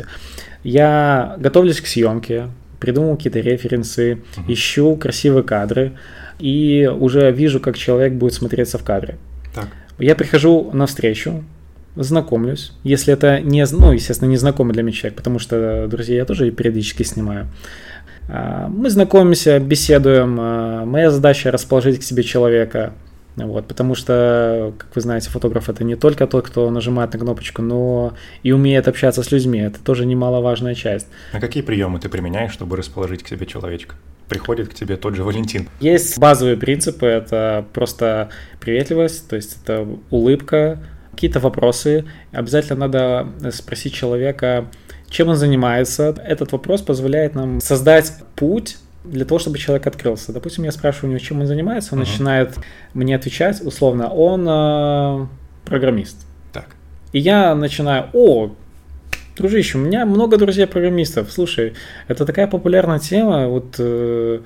я 0.63 1.35
готовлюсь 1.37 1.81
к 1.81 1.87
съемке, 1.87 2.47
придумал 2.79 3.17
какие-то 3.17 3.39
референсы, 3.39 4.13
mm-hmm. 4.13 4.53
ищу 4.53 4.95
красивые 4.95 5.43
кадры 5.43 5.97
и 6.39 6.89
уже 6.99 7.29
вижу, 7.31 7.59
как 7.59 7.77
человек 7.77 8.13
будет 8.13 8.33
смотреться 8.33 8.77
в 8.77 8.83
кадре. 8.83 9.17
Так. 9.53 9.67
Я 9.97 10.15
прихожу 10.15 10.69
на 10.71 10.85
встречу, 10.85 11.43
знакомлюсь, 11.95 12.73
если 12.83 13.13
это 13.13 13.39
не, 13.41 13.65
ну, 13.71 13.91
естественно, 13.91 14.29
незнакомый 14.29 14.73
для 14.73 14.83
меня 14.83 14.93
человек, 14.93 15.17
потому 15.17 15.39
что 15.39 15.87
друзей 15.87 16.17
я 16.17 16.25
тоже 16.25 16.51
периодически 16.51 17.03
снимаю. 17.03 17.47
А, 18.27 18.67
мы 18.67 18.89
знакомимся, 18.89 19.59
беседуем. 19.59 20.37
А, 20.39 20.85
моя 20.85 21.11
задача 21.11 21.51
расположить 21.51 21.99
к 21.99 22.03
себе 22.03 22.23
человека, 22.23 22.93
вот, 23.35 23.67
потому 23.67 23.95
что, 23.95 24.73
как 24.77 24.95
вы 24.95 25.01
знаете, 25.01 25.29
фотограф 25.29 25.69
это 25.69 25.83
не 25.83 25.95
только 25.95 26.27
тот, 26.27 26.47
кто 26.47 26.69
нажимает 26.69 27.13
на 27.13 27.19
кнопочку, 27.19 27.61
но 27.61 28.13
и 28.43 28.51
умеет 28.51 28.87
общаться 28.87 29.23
с 29.23 29.31
людьми. 29.31 29.59
Это 29.59 29.79
тоже 29.79 30.05
немаловажная 30.05 30.75
часть. 30.75 31.07
А 31.31 31.39
какие 31.39 31.63
приемы 31.63 31.99
ты 31.99 32.09
применяешь, 32.09 32.51
чтобы 32.51 32.77
расположить 32.77 33.23
к 33.23 33.27
себе 33.27 33.45
человечка? 33.45 33.95
Приходит 34.27 34.69
к 34.69 34.73
тебе 34.73 34.95
тот 34.95 35.15
же 35.15 35.23
Валентин. 35.23 35.67
Есть 35.79 36.19
базовые 36.19 36.57
принципы. 36.57 37.07
Это 37.07 37.65
просто 37.73 38.29
приветливость, 38.59 39.27
то 39.27 39.35
есть 39.35 39.57
это 39.63 39.87
улыбка, 40.11 40.79
какие-то 41.19 41.41
вопросы. 41.41 42.05
Обязательно 42.31 42.87
надо 42.87 43.51
спросить 43.51 43.93
человека, 43.93 44.67
чем 45.09 45.27
он 45.27 45.35
занимается. 45.35 46.15
Этот 46.25 46.53
вопрос 46.53 46.81
позволяет 46.81 47.35
нам 47.35 47.59
создать 47.59 48.13
путь 48.37 48.77
для 49.03 49.25
того, 49.25 49.37
чтобы 49.37 49.57
человек 49.57 49.85
открылся. 49.85 50.31
Допустим, 50.31 50.63
я 50.63 50.71
спрашиваю 50.71 51.09
у 51.09 51.11
него, 51.11 51.19
чем 51.19 51.41
он 51.41 51.47
занимается, 51.47 51.93
он 51.93 51.99
uh-huh. 51.99 52.05
начинает 52.05 52.55
мне 52.93 53.17
отвечать, 53.17 53.61
условно, 53.61 54.07
он 54.07 54.47
э, 54.47 55.27
программист. 55.65 56.25
Так. 56.53 56.67
И 57.11 57.19
я 57.19 57.53
начинаю, 57.53 58.05
о, 58.13 58.51
дружище, 59.37 59.77
у 59.77 59.81
меня 59.81 60.05
много 60.05 60.37
друзей-программистов, 60.37 61.29
слушай, 61.33 61.73
это 62.07 62.25
такая 62.25 62.47
популярная 62.47 62.99
тема, 62.99 63.49
вот 63.49 63.75
э, 63.77 64.39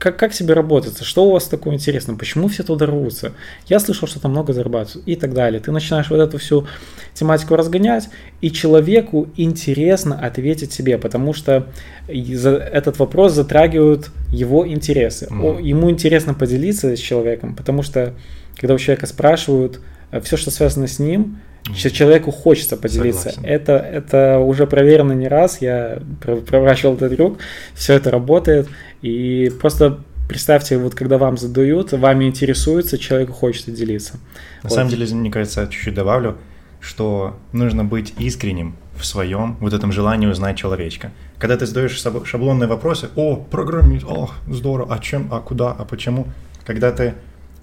как, 0.00 0.16
как 0.16 0.32
себе 0.32 0.54
работать, 0.54 1.02
что 1.02 1.26
у 1.26 1.32
вас 1.32 1.44
такое 1.44 1.74
интересное, 1.74 2.16
почему 2.16 2.48
все 2.48 2.62
туда 2.62 2.86
рвутся, 2.86 3.32
я 3.66 3.78
слышал, 3.78 4.08
что 4.08 4.18
там 4.18 4.30
много 4.30 4.54
зарабатывают 4.54 5.06
и 5.06 5.14
так 5.14 5.34
далее. 5.34 5.60
Ты 5.60 5.72
начинаешь 5.72 6.08
вот 6.08 6.16
эту 6.16 6.38
всю 6.38 6.66
тематику 7.12 7.54
разгонять, 7.54 8.08
и 8.40 8.50
человеку 8.50 9.28
интересно 9.36 10.18
ответить 10.18 10.72
себе, 10.72 10.96
потому 10.96 11.34
что 11.34 11.66
этот 12.08 12.98
вопрос 12.98 13.34
затрагивает 13.34 14.10
его 14.32 14.66
интересы. 14.66 15.26
Mm-hmm. 15.26 15.62
Ему 15.62 15.90
интересно 15.90 16.32
поделиться 16.32 16.96
с 16.96 16.98
человеком, 16.98 17.54
потому 17.54 17.82
что 17.82 18.14
когда 18.56 18.74
у 18.74 18.78
человека 18.78 19.06
спрашивают 19.06 19.80
э, 20.12 20.20
все, 20.22 20.38
что 20.38 20.50
связано 20.50 20.86
с 20.86 20.98
ним, 20.98 21.40
Сейчас 21.66 21.92
человеку 21.92 22.30
хочется 22.30 22.76
поделиться. 22.76 23.32
Это, 23.42 23.72
это 23.74 24.38
уже 24.38 24.66
проверено 24.66 25.12
не 25.12 25.28
раз. 25.28 25.60
Я 25.60 26.00
проворачивал 26.22 26.94
этот 26.94 27.14
трюк. 27.14 27.38
Все 27.74 27.94
это 27.94 28.10
работает. 28.10 28.68
И 29.02 29.52
просто 29.60 30.00
представьте, 30.28 30.78
вот 30.78 30.94
когда 30.94 31.18
вам 31.18 31.36
задают, 31.36 31.92
вами 31.92 32.26
интересуется, 32.26 32.98
человеку 32.98 33.32
хочется 33.32 33.72
делиться. 33.72 34.14
На 34.62 34.68
вот. 34.68 34.72
самом 34.72 34.90
деле, 34.90 35.06
мне 35.14 35.30
кажется, 35.30 35.66
чуть-чуть 35.68 35.94
добавлю, 35.94 36.38
что 36.80 37.36
нужно 37.52 37.84
быть 37.84 38.14
искренним 38.18 38.76
в 38.96 39.04
своем 39.04 39.56
вот 39.60 39.72
этом 39.72 39.90
желании 39.92 40.28
узнать 40.28 40.56
человечка. 40.56 41.10
Когда 41.38 41.56
ты 41.56 41.66
задаешь 41.66 42.00
шаблонные 42.24 42.68
вопросы, 42.68 43.08
о, 43.16 43.36
программист, 43.36 44.04
о, 44.06 44.30
здорово, 44.46 44.94
а 44.94 44.98
чем, 44.98 45.28
а 45.32 45.40
куда, 45.40 45.72
а 45.72 45.84
почему, 45.84 46.28
когда 46.64 46.92
ты 46.92 47.14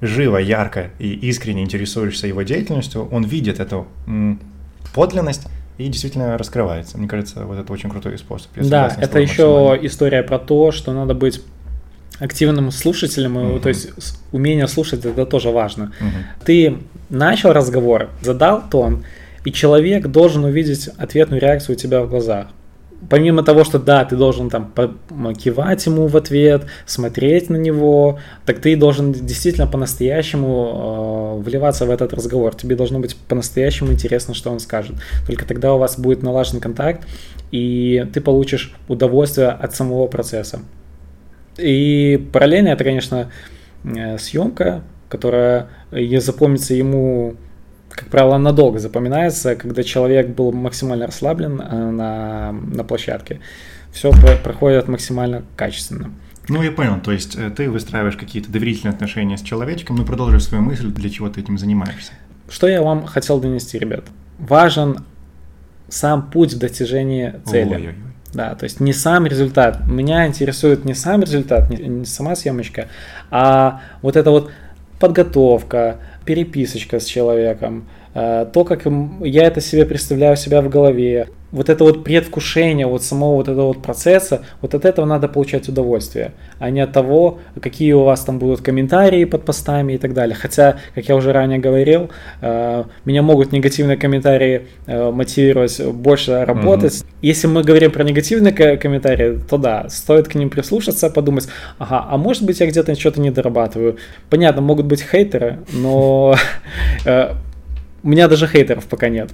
живо, 0.01 0.37
ярко 0.37 0.91
и 0.99 1.13
искренне 1.13 1.63
интересуешься 1.63 2.27
его 2.27 2.43
деятельностью, 2.43 3.07
он 3.11 3.23
видит 3.23 3.59
эту 3.59 3.87
подлинность 4.93 5.47
и 5.77 5.87
действительно 5.87 6.37
раскрывается. 6.37 6.97
Мне 6.97 7.07
кажется, 7.07 7.45
вот 7.45 7.57
это 7.59 7.71
очень 7.71 7.89
крутой 7.89 8.17
способ. 8.17 8.51
Да, 8.55 8.95
это 8.99 9.19
еще 9.19 9.77
история 9.81 10.23
про 10.23 10.39
то, 10.39 10.71
что 10.71 10.93
надо 10.93 11.13
быть 11.13 11.41
активным 12.19 12.71
слушателем, 12.71 13.37
uh-huh. 13.37 13.59
то 13.59 13.69
есть 13.69 13.89
умение 14.31 14.67
слушать 14.67 15.05
это 15.05 15.25
тоже 15.27 15.51
важно. 15.51 15.93
Uh-huh. 15.99 16.45
Ты 16.45 16.77
начал 17.09 17.53
разговор, 17.53 18.09
задал 18.21 18.63
тон, 18.67 19.03
и 19.45 19.51
человек 19.51 20.07
должен 20.07 20.43
увидеть 20.43 20.89
ответную 20.97 21.39
реакцию 21.39 21.75
у 21.75 21.79
тебя 21.79 22.01
в 22.01 22.09
глазах 22.09 22.47
помимо 23.09 23.43
того, 23.43 23.63
что 23.63 23.79
да, 23.79 24.03
ты 24.05 24.15
должен 24.15 24.49
там 24.49 24.71
кивать 25.35 25.85
ему 25.85 26.07
в 26.07 26.17
ответ, 26.17 26.65
смотреть 26.85 27.49
на 27.49 27.57
него, 27.57 28.19
так 28.45 28.59
ты 28.59 28.75
должен 28.75 29.13
действительно 29.13 29.67
по-настоящему 29.67 31.37
э, 31.39 31.43
вливаться 31.43 31.85
в 31.85 31.91
этот 31.91 32.13
разговор. 32.13 32.55
Тебе 32.55 32.75
должно 32.75 32.99
быть 32.99 33.15
по-настоящему 33.15 33.91
интересно, 33.91 34.33
что 34.33 34.51
он 34.51 34.59
скажет. 34.59 34.95
Только 35.25 35.45
тогда 35.45 35.73
у 35.73 35.77
вас 35.77 35.99
будет 35.99 36.23
налажен 36.23 36.59
контакт, 36.59 37.07
и 37.51 38.05
ты 38.13 38.21
получишь 38.21 38.73
удовольствие 38.87 39.49
от 39.49 39.75
самого 39.75 40.07
процесса. 40.07 40.59
И 41.57 42.27
параллельно 42.31 42.69
это, 42.69 42.83
конечно, 42.83 43.31
э, 43.83 44.17
съемка, 44.17 44.83
которая 45.09 45.69
запомнится 46.19 46.73
ему 46.73 47.35
как 47.97 48.09
правило, 48.09 48.37
надолго 48.37 48.77
запоминается, 48.77 49.55
когда 49.55 49.81
человек 49.81 50.27
был 50.27 50.51
максимально 50.51 51.07
расслаблен 51.07 51.59
э, 51.59 51.89
на, 51.89 52.51
на 52.51 52.83
площадке. 52.83 53.39
Все 53.91 54.11
проходит 54.43 54.87
максимально 54.87 55.43
качественно. 55.55 56.11
Ну, 56.47 56.61
я 56.61 56.71
понял, 56.71 56.99
то 57.01 57.11
есть 57.11 57.35
э, 57.35 57.49
ты 57.49 57.71
выстраиваешь 57.71 58.15
какие-то 58.15 58.51
доверительные 58.51 58.93
отношения 58.93 59.35
с 59.35 59.41
человечком, 59.41 59.95
но 59.95 60.05
продолжишь 60.05 60.43
свою 60.43 60.63
мысль, 60.63 60.91
для 60.91 61.09
чего 61.09 61.27
ты 61.27 61.41
этим 61.41 61.57
занимаешься. 61.57 62.11
Что 62.47 62.67
я 62.67 62.83
вам 62.83 63.07
хотел 63.07 63.39
донести, 63.39 63.79
ребят? 63.79 64.03
Важен 64.37 65.03
сам 65.89 66.29
путь 66.29 66.53
в 66.53 66.59
достижении 66.59 67.33
цели. 67.47 67.73
Ой-ой-ой. 67.73 67.95
Да, 68.31 68.53
то 68.53 68.65
есть 68.65 68.79
не 68.79 68.93
сам 68.93 69.25
результат. 69.25 69.87
Меня 69.87 70.27
интересует 70.27 70.85
не 70.85 70.93
сам 70.93 71.21
результат, 71.21 71.71
не, 71.71 71.77
не 71.77 72.05
сама 72.05 72.35
съемочка, 72.35 72.89
а 73.31 73.81
вот 74.03 74.15
эта 74.15 74.29
вот 74.29 74.51
подготовка, 74.99 75.97
переписочка 76.27 76.99
с 76.99 77.05
человеком, 77.05 77.87
э, 78.13 78.45
то, 78.53 78.63
как 78.65 78.85
я 79.21 79.45
это 79.45 79.61
себе 79.61 79.85
представляю 79.85 80.35
себя 80.37 80.61
в 80.61 80.69
голове, 80.69 81.29
вот 81.51 81.69
это 81.69 81.83
вот 81.83 82.03
предвкушение 82.03 82.87
вот 82.87 83.03
самого 83.03 83.35
вот 83.35 83.47
этого 83.47 83.67
вот 83.67 83.81
процесса, 83.81 84.41
вот 84.61 84.75
от 84.75 84.85
этого 84.85 85.05
надо 85.05 85.27
получать 85.27 85.69
удовольствие, 85.69 86.33
а 86.59 86.69
не 86.69 86.81
от 86.81 86.91
того, 86.91 87.39
какие 87.61 87.93
у 87.93 88.03
вас 88.03 88.21
там 88.25 88.37
будут 88.37 88.61
комментарии 88.61 89.23
под 89.25 89.45
постами 89.45 89.93
и 89.93 89.97
так 89.97 90.13
далее. 90.13 90.35
Хотя, 90.35 90.77
как 90.93 91.07
я 91.07 91.15
уже 91.15 91.31
ранее 91.31 91.59
говорил, 91.59 92.09
э, 92.41 92.83
меня 93.05 93.21
могут 93.21 93.51
негативные 93.51 93.97
комментарии 93.97 94.67
э, 94.87 95.11
мотивировать 95.11 95.81
больше 95.93 96.43
работать. 96.43 96.93
Mm-hmm. 96.93 97.05
Если 97.21 97.47
мы 97.47 97.63
говорим 97.63 97.91
про 97.91 98.03
негативные 98.03 98.77
комментарии, 98.77 99.39
то 99.49 99.57
да, 99.57 99.89
стоит 99.89 100.27
к 100.27 100.35
ним 100.35 100.49
прислушаться, 100.49 101.09
подумать, 101.09 101.47
ага, 101.77 102.05
а 102.09 102.17
может 102.17 102.43
быть 102.43 102.59
я 102.59 102.67
где-то 102.67 102.95
что-то 102.95 103.21
не 103.21 103.31
дорабатываю. 103.31 103.97
Понятно, 104.29 104.61
могут 104.61 104.85
быть 104.85 105.01
хейтеры, 105.01 105.59
но 105.71 106.35
э, 107.05 107.33
у 108.03 108.09
меня 108.09 108.27
даже 108.27 108.47
хейтеров 108.47 108.85
пока 108.85 109.07
нет. 109.07 109.31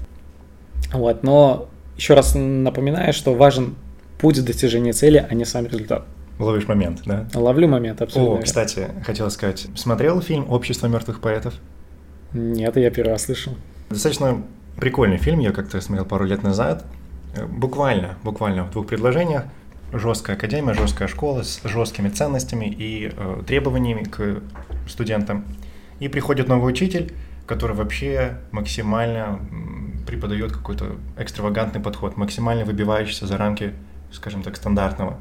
Вот, 0.94 1.24
но 1.24 1.70
еще 1.98 2.14
раз 2.14 2.36
напоминаю, 2.36 3.14
что 3.14 3.34
важен 3.34 3.76
путь 4.18 4.44
достижения 4.44 4.94
цели, 4.94 5.26
а 5.30 5.34
не 5.34 5.46
сам 5.46 5.66
результат. 5.66 6.06
Ловишь 6.40 6.68
момент, 6.68 7.02
да? 7.06 7.28
Ловлю 7.34 7.68
момент, 7.68 8.02
абсолютно. 8.02 8.40
О, 8.40 8.42
кстати, 8.42 8.90
хотел 9.06 9.30
сказать, 9.30 9.68
смотрел 9.76 10.22
фильм 10.22 10.50
«Общество 10.50 10.88
мертвых 10.88 11.20
поэтов»? 11.20 11.54
Нет, 12.34 12.76
я 12.78 12.90
первый 12.90 13.12
раз 13.12 13.26
слышал. 13.26 13.54
Достаточно 13.90 14.44
прикольный 14.78 15.18
фильм, 15.18 15.40
я 15.40 15.52
как-то 15.52 15.80
смотрел 15.82 16.06
пару 16.06 16.26
лет 16.26 16.42
назад. 16.42 16.86
Буквально, 17.48 18.18
буквально 18.24 18.64
в 18.64 18.72
двух 18.72 18.88
предложениях. 18.88 19.44
Жесткая 19.92 20.36
академия, 20.36 20.74
жесткая 20.74 21.08
школа 21.08 21.44
с 21.44 21.62
жесткими 21.64 22.10
ценностями 22.10 22.66
и 22.66 23.12
э, 23.16 23.44
требованиями 23.46 24.04
к 24.04 24.42
студентам. 24.88 25.46
И 26.00 26.08
приходит 26.08 26.48
новый 26.48 26.72
учитель, 26.72 27.14
который 27.46 27.76
вообще 27.76 28.40
максимально 28.52 29.40
преподает 30.06 30.52
какой-то 30.52 30.98
экстравагантный 31.18 31.82
подход, 31.82 32.18
максимально 32.18 32.66
выбивающийся 32.66 33.28
за 33.28 33.38
рамки, 33.38 33.74
скажем 34.12 34.44
так, 34.44 34.56
стандартного. 34.56 35.20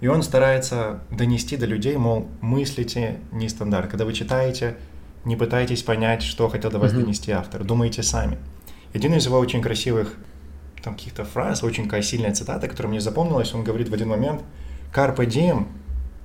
И 0.00 0.08
он 0.08 0.22
старается 0.22 1.00
донести 1.10 1.56
до 1.56 1.66
людей, 1.66 1.96
мол, 1.96 2.28
мыслите 2.40 3.20
нестандарт. 3.30 3.88
Когда 3.88 4.04
вы 4.04 4.12
читаете, 4.12 4.76
не 5.24 5.36
пытайтесь 5.36 5.82
понять, 5.82 6.22
что 6.22 6.48
хотел 6.48 6.70
до 6.70 6.78
вас 6.78 6.92
mm-hmm. 6.92 7.00
донести 7.00 7.30
автор, 7.30 7.62
думайте 7.62 8.02
сами. 8.02 8.38
Один 8.92 9.14
из 9.14 9.26
его 9.26 9.38
очень 9.38 9.62
красивых 9.62 10.16
там 10.82 10.94
каких-то 10.94 11.24
фраз, 11.24 11.62
очень 11.62 11.84
такая 11.84 12.02
сильная 12.02 12.34
цитата, 12.34 12.66
которая 12.68 12.90
мне 12.90 13.00
запомнилась, 13.00 13.54
он 13.54 13.62
говорит 13.62 13.88
в 13.88 13.94
один 13.94 14.08
момент 14.08 14.42
«Carpe 14.92 15.24
diem» 15.26 15.68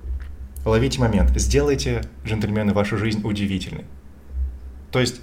—ловите 0.65 0.99
момент, 0.99 1.31
сделайте, 1.39 2.01
джентльмены, 2.25 2.73
вашу 2.73 2.97
жизнь 2.97 3.21
удивительной. 3.23 3.85
То 4.91 4.99
есть 4.99 5.21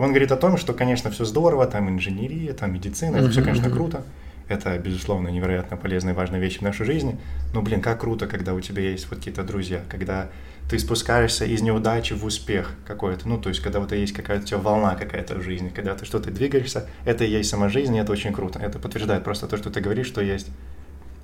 он 0.00 0.10
говорит 0.10 0.32
о 0.32 0.36
том, 0.36 0.56
что, 0.56 0.72
конечно, 0.72 1.10
все 1.10 1.26
здорово, 1.26 1.66
там 1.66 1.90
инженерия, 1.90 2.54
там 2.54 2.72
медицина, 2.72 3.16
это 3.16 3.28
все, 3.30 3.42
конечно, 3.42 3.68
круто. 3.68 4.02
Это, 4.48 4.76
безусловно, 4.78 5.28
невероятно 5.28 5.76
полезная 5.76 6.14
и 6.14 6.16
важная 6.16 6.40
вещь 6.40 6.58
в 6.58 6.62
нашей 6.62 6.86
жизни. 6.86 7.18
Но, 7.52 7.60
блин, 7.60 7.82
как 7.82 8.00
круто, 8.00 8.26
когда 8.26 8.54
у 8.54 8.60
тебя 8.60 8.82
есть 8.82 9.08
вот 9.10 9.18
какие-то 9.18 9.44
друзья, 9.44 9.82
когда 9.88 10.30
ты 10.70 10.78
спускаешься 10.78 11.44
из 11.44 11.60
неудачи 11.60 12.14
в 12.14 12.24
успех 12.24 12.72
какой-то. 12.86 13.28
Ну, 13.28 13.38
то 13.38 13.50
есть, 13.50 13.60
когда 13.60 13.78
вот 13.78 13.92
есть 13.92 14.14
какая-то 14.14 14.42
у 14.42 14.46
тебя 14.46 14.58
волна 14.58 14.94
какая-то 14.94 15.36
в 15.36 15.42
жизни, 15.42 15.68
когда 15.68 15.94
ты 15.94 16.06
что-то 16.06 16.30
двигаешься, 16.30 16.88
это 17.04 17.24
и 17.24 17.30
есть 17.30 17.50
сама 17.50 17.68
жизнь, 17.68 17.94
и 17.94 17.98
это 17.98 18.10
очень 18.10 18.32
круто. 18.32 18.58
Это 18.58 18.78
подтверждает 18.78 19.22
просто 19.22 19.46
то, 19.46 19.58
что 19.58 19.70
ты 19.70 19.80
говоришь, 19.80 20.06
что 20.06 20.22
есть 20.22 20.48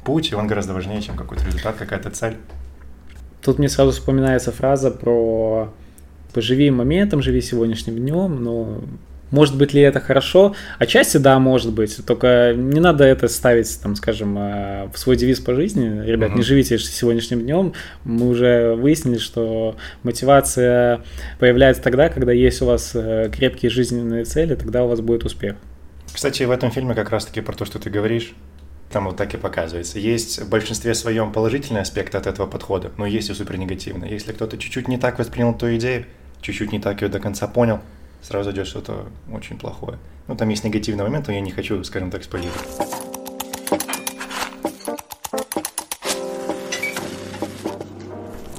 путь, 0.05 0.31
и 0.31 0.35
он 0.35 0.47
гораздо 0.47 0.75
важнее, 0.75 1.01
чем 1.01 1.17
какой-то 1.17 1.47
результат, 1.47 1.77
какая-то 1.77 2.11
цель. 2.11 2.37
Тут 3.41 3.59
мне 3.59 3.71
сразу 3.71 3.93
вспоминается 3.93 4.53
фраза 4.53 4.91
про 4.91 5.73
поживи 6.37 6.71
моментом, 6.71 7.23
живи 7.23 7.41
сегодняшним 7.41 7.97
днем, 7.97 8.45
но 8.45 8.83
может 9.31 9.57
быть 9.57 9.73
ли 9.73 9.81
это 9.81 10.01
хорошо? 10.01 10.55
Отчасти 10.79 11.17
да, 11.17 11.39
может 11.39 11.73
быть. 11.73 11.99
Только 12.05 12.53
не 12.55 12.79
надо 12.79 13.05
это 13.05 13.27
ставить, 13.29 13.81
там, 13.81 13.97
скажем, 13.97 14.37
э, 14.39 14.89
в 14.93 14.99
свой 14.99 15.17
девиз 15.17 15.41
по 15.41 15.55
жизни. 15.55 16.05
Ребят, 16.05 16.33
uh-huh. 16.33 16.37
не 16.37 16.43
живите 16.43 16.79
сегодняшним 16.79 17.41
днем. 17.41 17.73
Мы 18.05 18.29
уже 18.29 18.75
выяснили, 18.75 19.17
что 19.17 19.77
мотивация 20.03 21.01
появляется 21.39 21.83
тогда, 21.83 22.11
когда 22.11 22.33
есть 22.33 22.61
у 22.61 22.67
вас 22.67 22.93
э, 22.95 23.31
крепкие 23.35 23.71
жизненные 23.71 24.27
цели, 24.27 24.57
тогда 24.57 24.85
у 24.85 24.89
вас 24.89 25.01
будет 25.01 25.25
успех. 25.25 25.57
Кстати, 26.13 26.43
в 26.43 26.51
этом 26.51 26.71
фильме 26.71 26.95
как 26.95 27.09
раз-таки 27.09 27.41
про 27.41 27.57
то, 27.57 27.65
что 27.65 27.79
ты 27.79 27.89
говоришь, 27.89 28.35
там 28.93 29.07
вот 29.07 29.17
так 29.17 29.35
и 29.35 29.37
показывается. 29.39 29.99
Есть 29.99 30.41
в 30.41 30.49
большинстве 30.49 30.95
своем 30.95 31.33
положительный 31.33 31.81
аспект 31.81 32.15
от 32.15 32.27
этого 32.27 32.47
подхода, 32.47 32.93
но 32.97 33.07
есть 33.07 33.31
и 33.31 33.35
супер 33.35 33.57
негативный. 33.57 34.11
Если 34.11 34.33
кто-то 34.33 34.57
чуть-чуть 34.57 34.89
не 34.89 34.99
так 34.99 35.19
воспринял 35.19 35.53
ту 35.53 35.75
идею, 35.77 36.07
чуть-чуть 36.41 36.73
не 36.73 36.81
так 36.81 37.03
ее 37.03 37.09
до 37.09 37.21
конца 37.21 37.47
понял, 37.47 37.81
сразу 38.23 38.51
идет 38.51 38.67
что-то 38.67 39.07
очень 39.33 39.59
плохое. 39.59 39.99
Ну, 40.29 40.37
там 40.37 40.49
есть 40.49 40.65
негативный 40.65 41.05
момент, 41.05 41.29
но 41.29 41.35
я 41.35 41.41
не 41.41 41.51
хочу, 41.51 41.83
скажем 41.85 42.11
так, 42.11 42.25
спойлерить. 42.25 42.53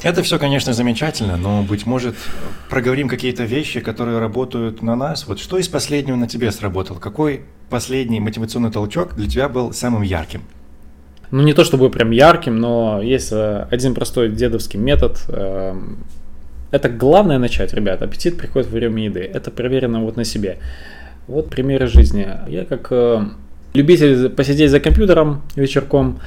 Это 0.03 0.23
все, 0.23 0.39
конечно, 0.39 0.73
замечательно, 0.73 1.35
но, 1.35 1.63
быть 1.63 1.85
может, 1.85 2.15
проговорим 2.69 3.09
какие-то 3.09 3.43
вещи, 3.43 3.81
которые 3.81 4.19
работают 4.19 4.81
на 4.81 4.95
нас. 4.95 5.27
Вот 5.27 5.39
что 5.39 5.57
из 5.57 5.67
последнего 5.67 6.15
на 6.15 6.27
тебе 6.29 6.51
сработал? 6.51 6.95
Какой 6.97 7.41
последний 7.69 8.21
мотивационный 8.21 8.71
толчок 8.71 9.15
для 9.15 9.27
тебя 9.27 9.49
был 9.49 9.73
самым 9.73 10.03
ярким? 10.03 10.43
Ну, 11.31 11.43
не 11.43 11.53
то 11.53 11.65
чтобы 11.65 11.89
прям 11.89 12.11
ярким, 12.11 12.57
но 12.57 13.01
есть 13.01 13.33
э, 13.33 13.67
один 13.69 13.93
простой 13.93 14.29
дедовский 14.29 14.79
метод. 14.79 15.19
Это 16.71 16.89
главное 16.89 17.37
начать, 17.37 17.73
ребят. 17.73 18.01
Аппетит 18.01 18.37
приходит 18.37 18.69
во 18.69 18.75
время 18.75 19.05
еды. 19.05 19.21
Это 19.21 19.51
проверено 19.51 20.01
вот 20.01 20.17
на 20.17 20.25
себе. 20.25 20.57
Вот 21.27 21.49
примеры 21.49 21.87
жизни. 21.87 22.27
Я 22.47 22.65
как 22.65 22.87
э, 22.91 23.25
любитель 23.73 24.29
посидеть 24.29 24.71
за 24.71 24.79
компьютером 24.79 25.41
вечерком, 25.55 26.19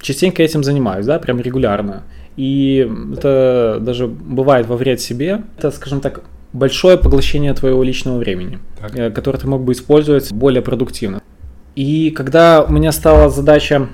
частенько 0.00 0.42
этим 0.42 0.64
занимаюсь, 0.64 1.06
да, 1.06 1.18
прям 1.18 1.40
регулярно. 1.40 2.02
И 2.36 2.88
это 3.14 3.78
даже 3.80 4.06
бывает 4.06 4.66
во 4.66 4.76
вред 4.76 5.00
себе. 5.00 5.42
Это, 5.56 5.70
скажем 5.70 6.00
так, 6.00 6.22
большое 6.52 6.98
поглощение 6.98 7.54
твоего 7.54 7.82
личного 7.82 8.18
времени, 8.18 8.58
так. 8.80 8.96
Э, 8.96 9.10
которое 9.10 9.38
ты 9.38 9.46
мог 9.46 9.62
бы 9.62 9.72
использовать 9.72 10.32
более 10.32 10.62
продуктивно. 10.62 11.22
И 11.74 12.10
когда 12.10 12.62
у 12.62 12.72
меня 12.72 12.92
стала 12.92 13.30
задача 13.30 13.88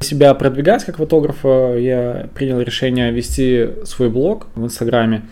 себя 0.00 0.32
продвигать 0.34 0.84
как 0.84 0.96
фотографа, 0.96 1.76
я 1.76 2.28
принял 2.34 2.60
решение 2.60 3.10
вести 3.12 3.68
свой 3.84 4.08
блог 4.08 4.46
в 4.54 4.64
Инстаграме. 4.64 5.22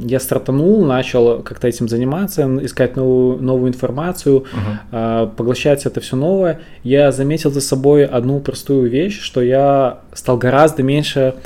Я 0.00 0.20
стартанул, 0.20 0.84
начал 0.84 1.42
как-то 1.42 1.66
этим 1.66 1.88
заниматься, 1.88 2.46
искать 2.62 2.94
новую, 2.94 3.42
новую 3.42 3.70
информацию, 3.70 4.44
uh-huh. 4.92 5.34
поглощать 5.34 5.86
это 5.86 6.00
все 6.02 6.14
новое. 6.14 6.60
Я 6.84 7.10
заметил 7.10 7.50
за 7.50 7.62
собой 7.62 8.04
одну 8.04 8.40
простую 8.40 8.90
вещь, 8.90 9.18
что 9.18 9.40
я 9.40 10.00
стал 10.12 10.36
гораздо 10.36 10.82
меньше 10.82 11.36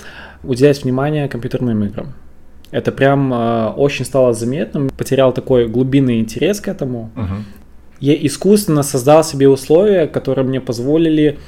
уделять 0.43 0.83
внимание 0.83 1.29
компьютерным 1.29 1.85
играм. 1.85 2.15
Это 2.73 2.91
прям 2.91 3.33
э, 3.33 3.69
очень 3.77 4.05
стало 4.05 4.33
заметным, 4.33 4.91
потерял 4.91 5.33
такой 5.33 5.69
глубинный 5.69 6.19
интерес 6.19 6.61
к 6.61 6.67
этому. 6.67 7.13
Uh-huh. 7.15 7.43
Я 8.01 8.15
искусственно 8.27 8.83
создал 8.83 9.23
себе 9.23 9.49
условия, 9.49 10.09
которые 10.09 10.45
мне 10.45 10.61
позволили 10.61 11.39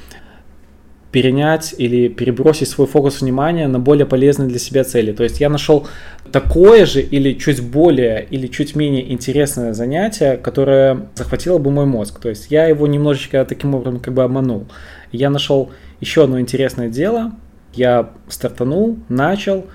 перенять 1.11 1.73
или 1.77 2.07
перебросить 2.07 2.67
свой 2.67 2.87
фокус 2.87 3.21
внимания 3.21 3.67
на 3.67 3.79
более 3.79 4.05
полезные 4.05 4.47
для 4.47 4.59
себя 4.59 4.83
цели. 4.83 5.11
То 5.11 5.23
есть 5.23 5.39
я 5.39 5.49
нашел 5.49 5.87
такое 6.31 6.85
же 6.85 7.01
или 7.01 7.33
чуть 7.33 7.61
более 7.61 8.25
или 8.29 8.47
чуть 8.47 8.75
менее 8.75 9.11
интересное 9.11 9.73
занятие, 9.73 10.37
которое 10.37 11.07
захватило 11.15 11.57
бы 11.57 11.71
мой 11.71 11.85
мозг. 11.85 12.19
То 12.19 12.29
есть 12.29 12.51
я 12.51 12.67
его 12.67 12.85
немножечко 12.85 13.43
таким 13.45 13.73
образом 13.73 13.99
как 13.99 14.13
бы 14.13 14.23
обманул. 14.23 14.67
Я 15.11 15.31
нашел 15.31 15.71
еще 15.99 16.25
одно 16.25 16.39
интересное 16.39 16.89
дело, 16.89 17.31
я 17.73 18.11
стартанул, 18.27 18.99
начал, 19.09 19.65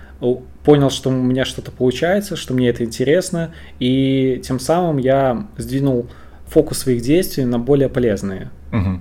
понял, 0.65 0.91
что 0.91 1.11
у 1.11 1.13
меня 1.13 1.45
что-то 1.45 1.73
получается, 1.73 2.37
что 2.37 2.55
мне 2.55 2.69
это 2.69 2.85
интересно, 2.85 3.53
и 3.81 4.41
тем 4.45 4.61
самым 4.61 4.99
я 4.99 5.49
сдвинул 5.57 6.07
фокус 6.47 6.79
своих 6.79 7.03
действий 7.03 7.45
на 7.45 7.59
более 7.59 7.89
полезные. 7.89 8.51
Угу. 8.73 9.01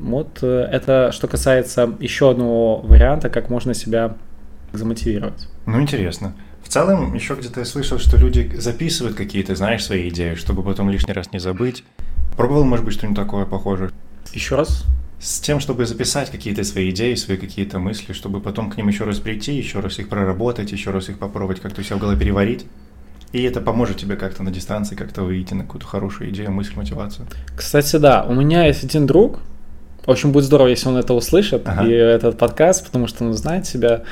Вот 0.00 0.38
э, 0.42 0.68
это 0.72 1.12
что 1.12 1.28
касается 1.28 1.94
еще 2.00 2.30
одного 2.30 2.80
варианта, 2.80 3.28
как 3.28 3.50
можно 3.50 3.74
себя 3.74 4.16
замотивировать. 4.72 5.48
Ну, 5.66 5.80
интересно. 5.80 6.34
В 6.62 6.68
целом, 6.68 7.14
еще 7.14 7.34
где-то 7.34 7.60
я 7.60 7.66
слышал, 7.66 7.98
что 7.98 8.16
люди 8.16 8.52
записывают 8.56 9.16
какие-то, 9.16 9.54
знаешь, 9.54 9.84
свои 9.84 10.08
идеи, 10.08 10.34
чтобы 10.34 10.62
потом 10.62 10.90
лишний 10.90 11.12
раз 11.12 11.32
не 11.32 11.38
забыть. 11.38 11.84
Пробовал, 12.36 12.64
может 12.64 12.84
быть, 12.84 12.94
что-нибудь 12.94 13.16
такое 13.16 13.44
похожее? 13.44 13.90
Еще 14.32 14.56
раз? 14.56 14.84
С 15.18 15.40
тем, 15.40 15.60
чтобы 15.60 15.84
записать 15.84 16.30
какие-то 16.30 16.64
свои 16.64 16.90
идеи, 16.90 17.14
свои 17.14 17.36
какие-то 17.36 17.78
мысли, 17.78 18.12
чтобы 18.12 18.40
потом 18.40 18.70
к 18.70 18.76
ним 18.76 18.88
еще 18.88 19.04
раз 19.04 19.18
прийти, 19.18 19.54
еще 19.54 19.80
раз 19.80 19.98
их 19.98 20.08
проработать, 20.08 20.72
еще 20.72 20.92
раз 20.92 21.08
их 21.08 21.18
попробовать 21.18 21.60
как-то 21.60 21.82
у 21.82 21.84
себя 21.84 21.96
в 21.96 22.00
голове 22.00 22.18
переварить. 22.18 22.66
И 23.32 23.42
это 23.42 23.60
поможет 23.60 23.98
тебе 23.98 24.16
как-то 24.16 24.42
на 24.42 24.50
дистанции 24.50 24.96
как-то 24.96 25.22
выйти 25.22 25.54
на 25.54 25.64
какую-то 25.64 25.86
хорошую 25.86 26.30
идею, 26.30 26.50
мысль, 26.50 26.72
мотивацию. 26.74 27.26
Кстати, 27.54 27.96
да, 27.96 28.24
у 28.24 28.34
меня 28.34 28.66
есть 28.66 28.82
один 28.82 29.06
друг, 29.06 29.40
в 30.04 30.10
общем, 30.10 30.32
будет 30.32 30.44
здорово, 30.44 30.68
если 30.68 30.88
он 30.88 30.96
это 30.96 31.14
услышит, 31.14 31.62
ага. 31.66 31.86
и 31.86 31.92
этот 31.92 32.38
подкаст, 32.38 32.86
потому 32.86 33.06
что 33.06 33.24
он 33.24 33.34
знает 33.34 33.66
себя. 33.66 34.02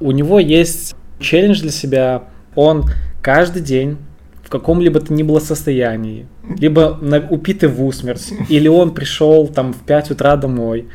У 0.00 0.12
него 0.12 0.38
есть 0.38 0.94
челлендж 1.20 1.60
для 1.60 1.70
себя. 1.70 2.24
Он 2.54 2.84
каждый 3.22 3.62
день 3.62 3.98
в 4.46 4.48
каком-либо 4.48 5.00
то 5.00 5.12
ни 5.12 5.24
было 5.24 5.40
состоянии, 5.40 6.28
либо 6.58 6.96
на, 7.00 7.18
упитый 7.18 7.68
в 7.68 7.84
усмерть, 7.84 8.32
или 8.48 8.68
он 8.68 8.94
пришел 8.94 9.48
там 9.48 9.72
в 9.72 9.84
5 9.84 10.12
утра 10.12 10.36
домой, 10.36 10.86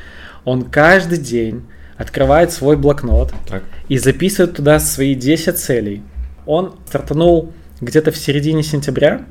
он 0.45 0.63
каждый 0.63 1.17
день 1.17 1.63
открывает 1.97 2.53
свой 2.53 2.77
блокнот 2.77 3.33
Так. 3.49 3.63
и 3.89 3.97
записывает 3.97 4.55
туда 4.55 4.79
свои 4.79 5.15
10 5.15 5.57
целей. 5.57 6.01
Он 6.45 6.75
стартанул 6.87 7.51
где-то 7.81 8.11
в 8.11 8.17
середине 8.17 8.63
сентября 8.63 9.25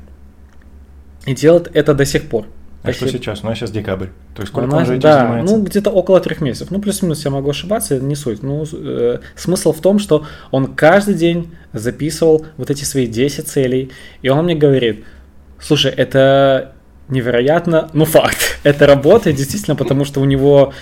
и 1.25 1.33
делает 1.33 1.71
это 1.73 1.95
до 1.95 2.05
сих 2.05 2.29
пор. 2.29 2.45
А 2.83 2.93
что 2.93 3.07
сейчас? 3.07 3.43
У 3.43 3.47
нас 3.47 3.57
сейчас 3.57 3.71
декабрь. 3.71 4.07
То 4.33 4.41
есть 4.41 4.51
сколько 4.51 4.67
Она- 4.67 4.77
он 4.77 4.83
уже 4.83 4.93
этим 4.93 5.01
да, 5.01 5.19
занимается? 5.19 5.55
ну 5.55 5.63
где-то 5.63 5.89
около 5.91 6.19
трех 6.19 6.41
месяцев. 6.41 6.71
Ну 6.71 6.79
плюс-минус 6.79 7.23
я 7.23 7.31
могу 7.31 7.49
ошибаться, 7.49 7.99
не 7.99 8.15
суть. 8.15 8.41
Ну 8.41 8.65
э, 8.71 9.19
смысл 9.35 9.71
в 9.71 9.81
том, 9.81 9.99
что 9.99 10.25
он 10.49 10.73
каждый 10.73 11.13
день 11.13 11.51
записывал 11.73 12.45
вот 12.57 12.71
эти 12.71 12.83
свои 12.83 13.05
10 13.05 13.47
целей, 13.47 13.91
и 14.21 14.29
он 14.29 14.45
мне 14.45 14.55
говорит, 14.55 15.03
слушай, 15.59 15.91
это 15.91 16.73
невероятно, 17.07 17.89
ну 17.93 18.05
факт, 18.05 18.59
это 18.63 18.87
работает 18.87 19.35
действительно, 19.35 19.75
потому 19.75 20.03
что 20.03 20.19
у 20.19 20.25
него, 20.25 20.73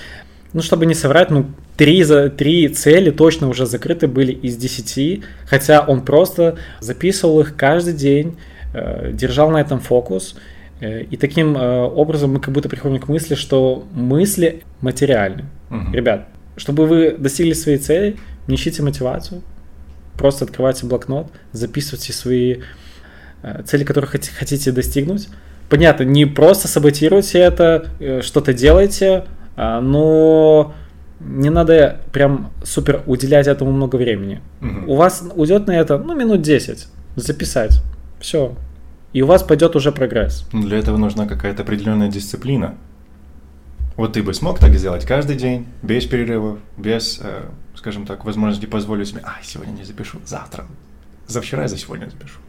ну 0.53 0.61
чтобы 0.61 0.85
не 0.85 0.93
соврать, 0.93 1.31
ну 1.31 1.47
три, 1.75 2.03
за, 2.03 2.29
три 2.29 2.69
цели 2.69 3.09
точно 3.11 3.49
уже 3.49 3.65
закрыты 3.65 4.07
были 4.07 4.31
из 4.31 4.55
10, 4.55 5.23
хотя 5.45 5.81
он 5.81 6.05
просто 6.05 6.57
записывал 6.79 7.41
их 7.41 7.55
каждый 7.57 7.93
день, 7.93 8.37
э, 8.73 9.11
держал 9.11 9.49
на 9.49 9.57
этом 9.59 9.79
фокус, 9.81 10.35
И 10.81 11.17
таким 11.17 11.57
э, 11.57 11.81
образом 11.83 12.33
мы 12.33 12.39
как 12.39 12.53
будто 12.53 12.69
приходим 12.69 12.99
к 12.99 13.07
мысли, 13.09 13.35
что 13.35 13.85
мысли 13.93 14.63
материальны. 14.81 15.45
Мгм. 15.69 15.93
Ребят, 15.93 16.27
чтобы 16.55 16.85
вы 16.87 17.15
достигли 17.17 17.53
своей 17.53 17.77
цели, 17.77 18.17
не 18.47 18.55
ищите 18.55 18.81
мотивацию, 18.81 19.41
просто 20.17 20.45
открывайте 20.45 20.85
блокнот, 20.85 21.27
записывайте 21.51 22.13
свои 22.13 22.57
э, 23.43 23.63
цели, 23.65 23.83
которые 23.83 24.09
хоти- 24.09 24.31
хотите 24.31 24.71
достигнуть. 24.71 25.27
Понятно, 25.69 26.03
не 26.03 26.25
просто 26.25 26.67
саботируйте 26.67 27.39
это, 27.39 27.89
э, 27.99 28.21
что-то 28.21 28.53
делайте, 28.53 29.25
а, 29.55 29.81
но 29.81 30.73
не 31.19 31.49
надо 31.49 31.99
прям 32.11 32.51
супер 32.63 33.03
уделять 33.05 33.47
этому 33.47 33.71
много 33.71 33.97
времени. 33.97 34.41
Мгм. 34.61 34.89
У 34.89 34.95
вас 34.95 35.23
уйдет 35.35 35.67
на 35.67 35.73
это, 35.73 35.97
ну, 35.97 36.15
минут 36.15 36.41
10 36.41 36.87
записать. 37.15 37.81
Все. 38.19 38.55
И 39.13 39.21
у 39.21 39.25
вас 39.25 39.43
пойдет 39.43 39.75
уже 39.75 39.91
прогресс. 39.91 40.47
Ну, 40.53 40.63
Для 40.67 40.77
этого 40.77 40.97
нужна 40.97 41.25
какая-то 41.25 41.63
определенная 41.63 42.09
дисциплина. 42.09 42.75
Вот 43.95 44.13
ты 44.13 44.23
бы 44.23 44.33
смог 44.33 44.59
так 44.59 44.73
сделать 44.75 45.05
каждый 45.05 45.35
день, 45.35 45.65
без 45.81 46.05
перерывов, 46.05 46.59
без, 46.77 47.19
э, 47.21 47.41
скажем 47.75 48.05
так, 48.05 48.23
возможности 48.23 48.65
позволить 48.65 49.09
себе, 49.09 49.21
а, 49.23 49.43
сегодня 49.43 49.71
не 49.71 49.83
запишу, 49.83 50.19
завтра, 50.25 50.65
за 51.27 51.41
вчера 51.41 51.65
и 51.65 51.67
за 51.67 51.77
сегодня 51.77 52.05
запишу. 52.05 52.39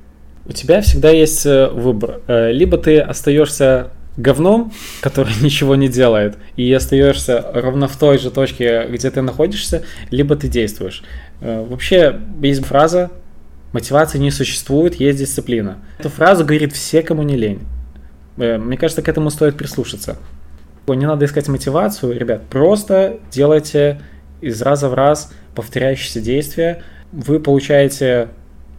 У 0.47 0.53
тебя 0.53 0.81
всегда 0.81 1.11
есть 1.11 1.45
э, 1.47 1.69
выбор. 1.69 2.21
Э, 2.29 2.53
Либо 2.53 2.79
ты 2.79 3.01
остаешься 3.01 3.91
говном, 4.17 4.73
который 5.01 5.33
ничего 5.43 5.75
не 5.77 5.89
делает, 5.89 6.37
и 6.57 6.73
остаешься 6.73 7.45
ровно 7.55 7.89
в 7.89 7.97
той 7.97 8.19
же 8.19 8.31
точке, 8.31 8.87
где 8.89 9.11
ты 9.11 9.23
находишься, 9.23 9.83
либо 10.11 10.37
ты 10.37 10.47
действуешь. 10.47 11.03
Э, 11.41 11.65
Вообще 11.69 12.21
есть 12.43 12.65
фраза 12.65 13.11
«мотивации 13.73 14.19
не 14.19 14.31
существует, 14.31 14.95
есть 14.97 15.19
дисциплина». 15.19 15.79
Эту 15.99 16.09
фразу 16.09 16.45
говорит 16.45 16.73
все, 16.73 17.03
кому 17.03 17.23
не 17.23 17.37
лень. 17.37 17.61
Э, 18.37 18.59
Мне 18.59 18.77
кажется, 18.77 19.03
к 19.03 19.09
этому 19.09 19.31
стоит 19.31 19.57
прислушаться. 19.57 20.17
Не 20.89 21.07
надо 21.07 21.25
искать 21.25 21.47
мотивацию, 21.47 22.19
ребят, 22.19 22.43
просто 22.51 23.21
делайте 23.31 24.01
из 24.41 24.61
раза 24.61 24.89
в 24.89 24.95
раз 24.95 25.33
повторяющиеся 25.55 26.21
действия. 26.21 26.83
Вы 27.13 27.39
получаете 27.39 28.31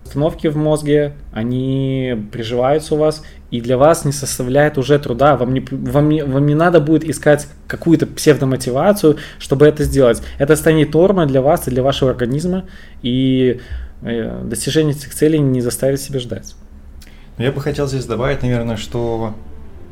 установки 0.04 0.48
в 0.48 0.58
мозге, 0.58 1.14
они 1.32 2.28
приживаются 2.32 2.96
у 2.96 2.98
вас, 2.98 3.24
и 3.50 3.62
для 3.62 3.78
вас 3.78 4.04
не 4.04 4.12
составляет 4.12 4.78
уже 4.78 5.00
труда, 5.00 5.38
вам 5.38 5.54
не, 5.54 5.66
вам 5.72 6.10
не, 6.10 6.24
вам 6.24 6.46
не 6.46 6.56
надо 6.56 6.82
будет 6.82 7.04
искать 7.04 7.48
какую-то 7.68 8.08
псевдомотивацию, 8.08 9.18
чтобы 9.40 9.68
это 9.68 9.84
сделать. 9.84 10.22
Это 10.38 10.56
станет 10.56 10.94
нормой 10.94 11.28
для 11.28 11.42
вас 11.42 11.68
и 11.68 11.72
для 11.72 11.84
вашего 11.84 12.12
организма, 12.12 12.66
и 13.02 13.62
достижение 14.02 14.96
этих 14.96 15.14
целей 15.14 15.40
не 15.40 15.62
заставит 15.62 16.02
себя 16.02 16.20
ждать. 16.20 16.56
Я 17.38 17.52
бы 17.52 17.62
хотел 17.62 17.88
здесь 17.88 18.06
добавить, 18.06 18.42
наверное, 18.42 18.78
что 18.78 19.34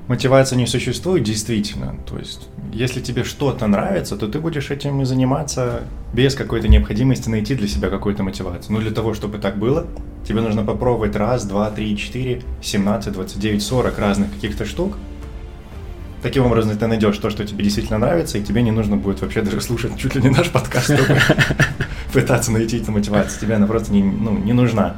мотивация 0.08 0.58
не 0.58 0.66
существует 0.66 1.24
действительно. 1.24 1.96
То 2.08 2.18
есть, 2.18 2.50
если 2.74 3.00
тебе 3.00 3.24
что-то 3.24 3.68
нравится, 3.68 4.18
то 4.18 4.28
ты 4.28 4.40
будешь 4.40 4.72
этим 4.72 5.02
и 5.02 5.06
заниматься 5.06 5.84
без 6.14 6.36
какой-то 6.36 6.68
необходимости 6.68 7.30
найти 7.30 7.56
для 7.56 7.68
себя 7.68 7.90
какую-то 7.90 8.24
мотивацию. 8.24 8.74
Но 8.74 8.82
для 8.82 8.92
того, 8.92 9.14
чтобы 9.14 9.38
так 9.38 9.58
было, 9.58 9.88
тебе 10.28 10.42
нужно 10.42 10.64
попробовать 10.64 11.16
раз, 11.16 11.46
два, 11.46 11.70
три, 11.70 11.96
четыре, 11.96 12.42
17, 12.62 13.14
29, 13.14 13.64
40 13.64 14.00
разных 14.00 14.34
каких-то 14.34 14.66
штук. 14.66 14.98
Таким 16.22 16.46
образом, 16.46 16.78
ты 16.78 16.88
найдешь 16.88 17.18
то, 17.18 17.30
что 17.30 17.46
тебе 17.46 17.64
действительно 17.64 17.98
нравится, 17.98 18.38
и 18.38 18.44
тебе 18.44 18.62
не 18.62 18.72
нужно 18.72 18.98
будет 18.98 19.22
вообще 19.22 19.42
даже 19.42 19.62
слушать 19.62 19.98
чуть 19.98 20.16
ли 20.16 20.22
не 20.22 20.30
наш 20.30 20.50
подкаст, 20.50 20.94
чтобы 20.94 21.18
пытаться 22.14 22.52
найти 22.52 22.80
эту 22.80 22.92
мотивацию. 22.92 23.40
Тебе 23.40 23.56
она 23.56 23.68
просто 23.68 23.94
не, 23.94 24.04
ну, 24.04 24.38
не 24.38 24.52
нужна. 24.52 24.98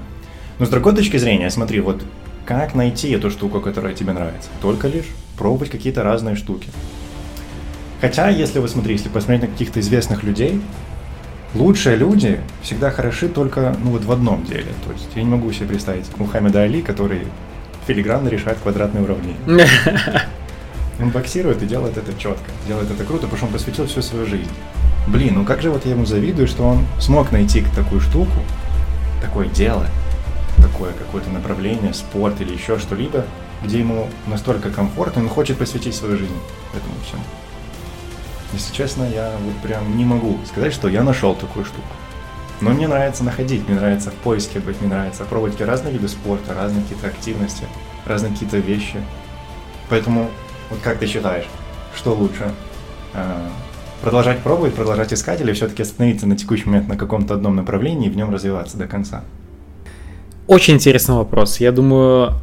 Но 0.58 0.66
с 0.66 0.70
другой 0.70 0.96
точки 0.96 1.18
зрения, 1.18 1.50
смотри, 1.52 1.80
вот 1.80 2.02
как 2.46 2.74
найти 2.74 3.12
эту 3.12 3.30
штуку, 3.30 3.60
которая 3.60 3.94
тебе 3.94 4.14
нравится? 4.14 4.50
Только 4.62 4.88
лишь 4.88 5.06
пробовать 5.38 5.70
какие-то 5.70 6.02
разные 6.02 6.36
штуки. 6.36 6.70
Хотя, 8.02 8.30
если 8.30 8.58
вы 8.58 8.68
смотри, 8.68 8.94
если 8.94 9.10
посмотреть 9.10 9.42
на 9.42 9.48
каких-то 9.48 9.80
известных 9.80 10.24
людей, 10.24 10.60
лучшие 11.54 11.98
люди 11.98 12.40
всегда 12.64 12.90
хороши 12.90 13.30
только 13.30 13.76
ну, 13.84 13.92
вот 13.92 14.06
в 14.06 14.12
одном 14.12 14.44
деле. 14.46 14.72
То 14.86 14.92
есть 14.92 15.08
я 15.16 15.22
не 15.22 15.30
могу 15.30 15.52
себе 15.52 15.68
представить 15.68 16.06
Мухаммеда 16.18 16.64
Али, 16.64 16.82
который 16.82 17.22
филигранно 17.86 18.28
решает 18.28 18.58
квадратные 18.58 19.04
уравнения. 19.04 19.68
Он 21.02 21.10
боксирует 21.10 21.62
и 21.64 21.66
делает 21.66 21.98
это 21.98 22.14
четко, 22.18 22.50
делает 22.68 22.92
это 22.92 23.04
круто, 23.04 23.24
потому 23.24 23.38
что 23.38 23.46
он 23.48 23.54
посвятил 23.54 23.88
всю 23.88 24.02
свою 24.02 24.26
жизнь. 24.26 24.52
Блин, 25.08 25.36
ну 25.36 25.46
как 25.46 25.62
же 25.62 25.72
вот 25.72 25.86
я 25.86 25.92
ему 25.92 26.06
завидую, 26.06 26.48
что 26.48 26.64
он 26.64 26.86
смог 27.00 27.32
найти 27.32 27.66
такую 27.76 28.02
штуку, 28.02 28.40
такое 29.22 29.48
дело, 29.48 29.88
такое 30.58 30.94
какое-то 30.94 31.30
направление, 31.32 31.94
спорт 31.94 32.40
или 32.40 32.54
еще 32.54 32.78
что-либо, 32.78 33.26
где 33.64 33.80
ему 33.80 34.08
настолько 34.28 34.70
комфортно, 34.70 35.24
он 35.24 35.30
хочет 35.30 35.58
посвятить 35.58 35.96
свою 35.96 36.18
жизнь 36.18 36.38
этому 36.74 36.94
всему. 37.06 37.24
Если 38.54 38.74
честно, 38.74 39.04
я 39.04 39.32
вот 39.44 39.56
прям 39.64 39.98
не 39.98 40.06
могу 40.06 40.38
сказать, 40.46 40.74
что 40.74 40.88
я 40.88 41.04
нашел 41.04 41.36
такую 41.36 41.66
штуку. 41.66 41.88
Но 42.60 42.70
мне 42.72 42.88
нравится 42.88 43.24
находить, 43.24 43.68
мне 43.68 43.80
нравится 43.80 44.12
в 44.12 44.16
поиске 44.16 44.60
быть, 44.60 44.80
мне 44.82 44.90
нравится 44.90 45.24
пробовать 45.24 45.60
разные 45.62 45.94
виды 45.94 46.08
спорта, 46.08 46.54
разные 46.54 46.84
какие-то 46.84 47.08
активности, 47.08 47.64
разные 48.06 48.34
какие-то 48.34 48.58
вещи. 48.58 48.98
Поэтому, 49.90 50.30
вот 50.72 50.80
как 50.82 50.98
ты 50.98 51.06
считаешь, 51.06 51.46
что 51.96 52.14
лучше? 52.14 52.52
А, 53.14 53.48
Продолжать 54.02 54.40
пробовать, 54.40 54.74
продолжать 54.74 55.14
искать 55.14 55.42
или 55.42 55.54
все-таки 55.54 55.84
остановиться 55.84 56.26
на 56.26 56.36
текущий 56.36 56.66
момент 56.66 56.88
на 56.88 56.98
каком-то 56.98 57.36
одном 57.36 57.56
направлении 57.56 58.08
и 58.08 58.10
в 58.10 58.18
нем 58.18 58.34
развиваться 58.34 58.76
до 58.78 58.88
конца? 58.88 59.24
Очень 60.48 60.76
интересный 60.76 61.14
вопрос. 61.14 61.60
Я 61.60 61.72
думаю, 61.72 62.34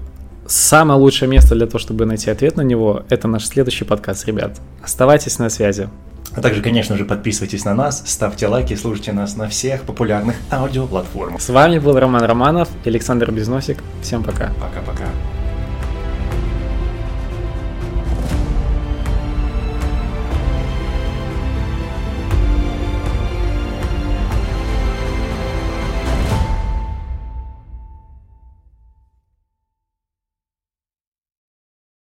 самое 0.47 1.01
лучшее 1.01 1.29
место 1.29 1.57
для 1.57 1.67
того, 1.67 1.81
чтобы 1.81 2.07
найти 2.07 2.31
ответ 2.31 2.57
на 2.57 2.61
него, 2.61 3.03
это 3.09 3.27
наш 3.27 3.45
следующий 3.45 3.85
подкаст, 3.85 4.25
ребят. 4.27 4.61
Оставайтесь 4.85 5.41
на 5.41 5.51
связи. 5.51 5.89
А 6.33 6.41
также, 6.41 6.63
конечно 6.63 6.97
же, 6.97 7.05
подписывайтесь 7.05 7.65
на 7.65 7.75
нас, 7.75 8.05
ставьте 8.07 8.47
лайки, 8.47 8.77
слушайте 8.77 9.13
нас 9.13 9.37
на 9.37 9.49
всех 9.49 9.83
популярных 9.83 10.37
аудиоплатформах. 10.53 11.41
С 11.41 11.49
вами 11.49 11.81
был 11.81 11.99
Роман 11.99 12.23
Романов 12.23 12.69
и 12.85 12.89
Александр 12.89 13.33
Безносик. 13.33 13.79
Всем 14.01 14.23
пока. 14.23 14.53
Пока-пока. 14.61 15.09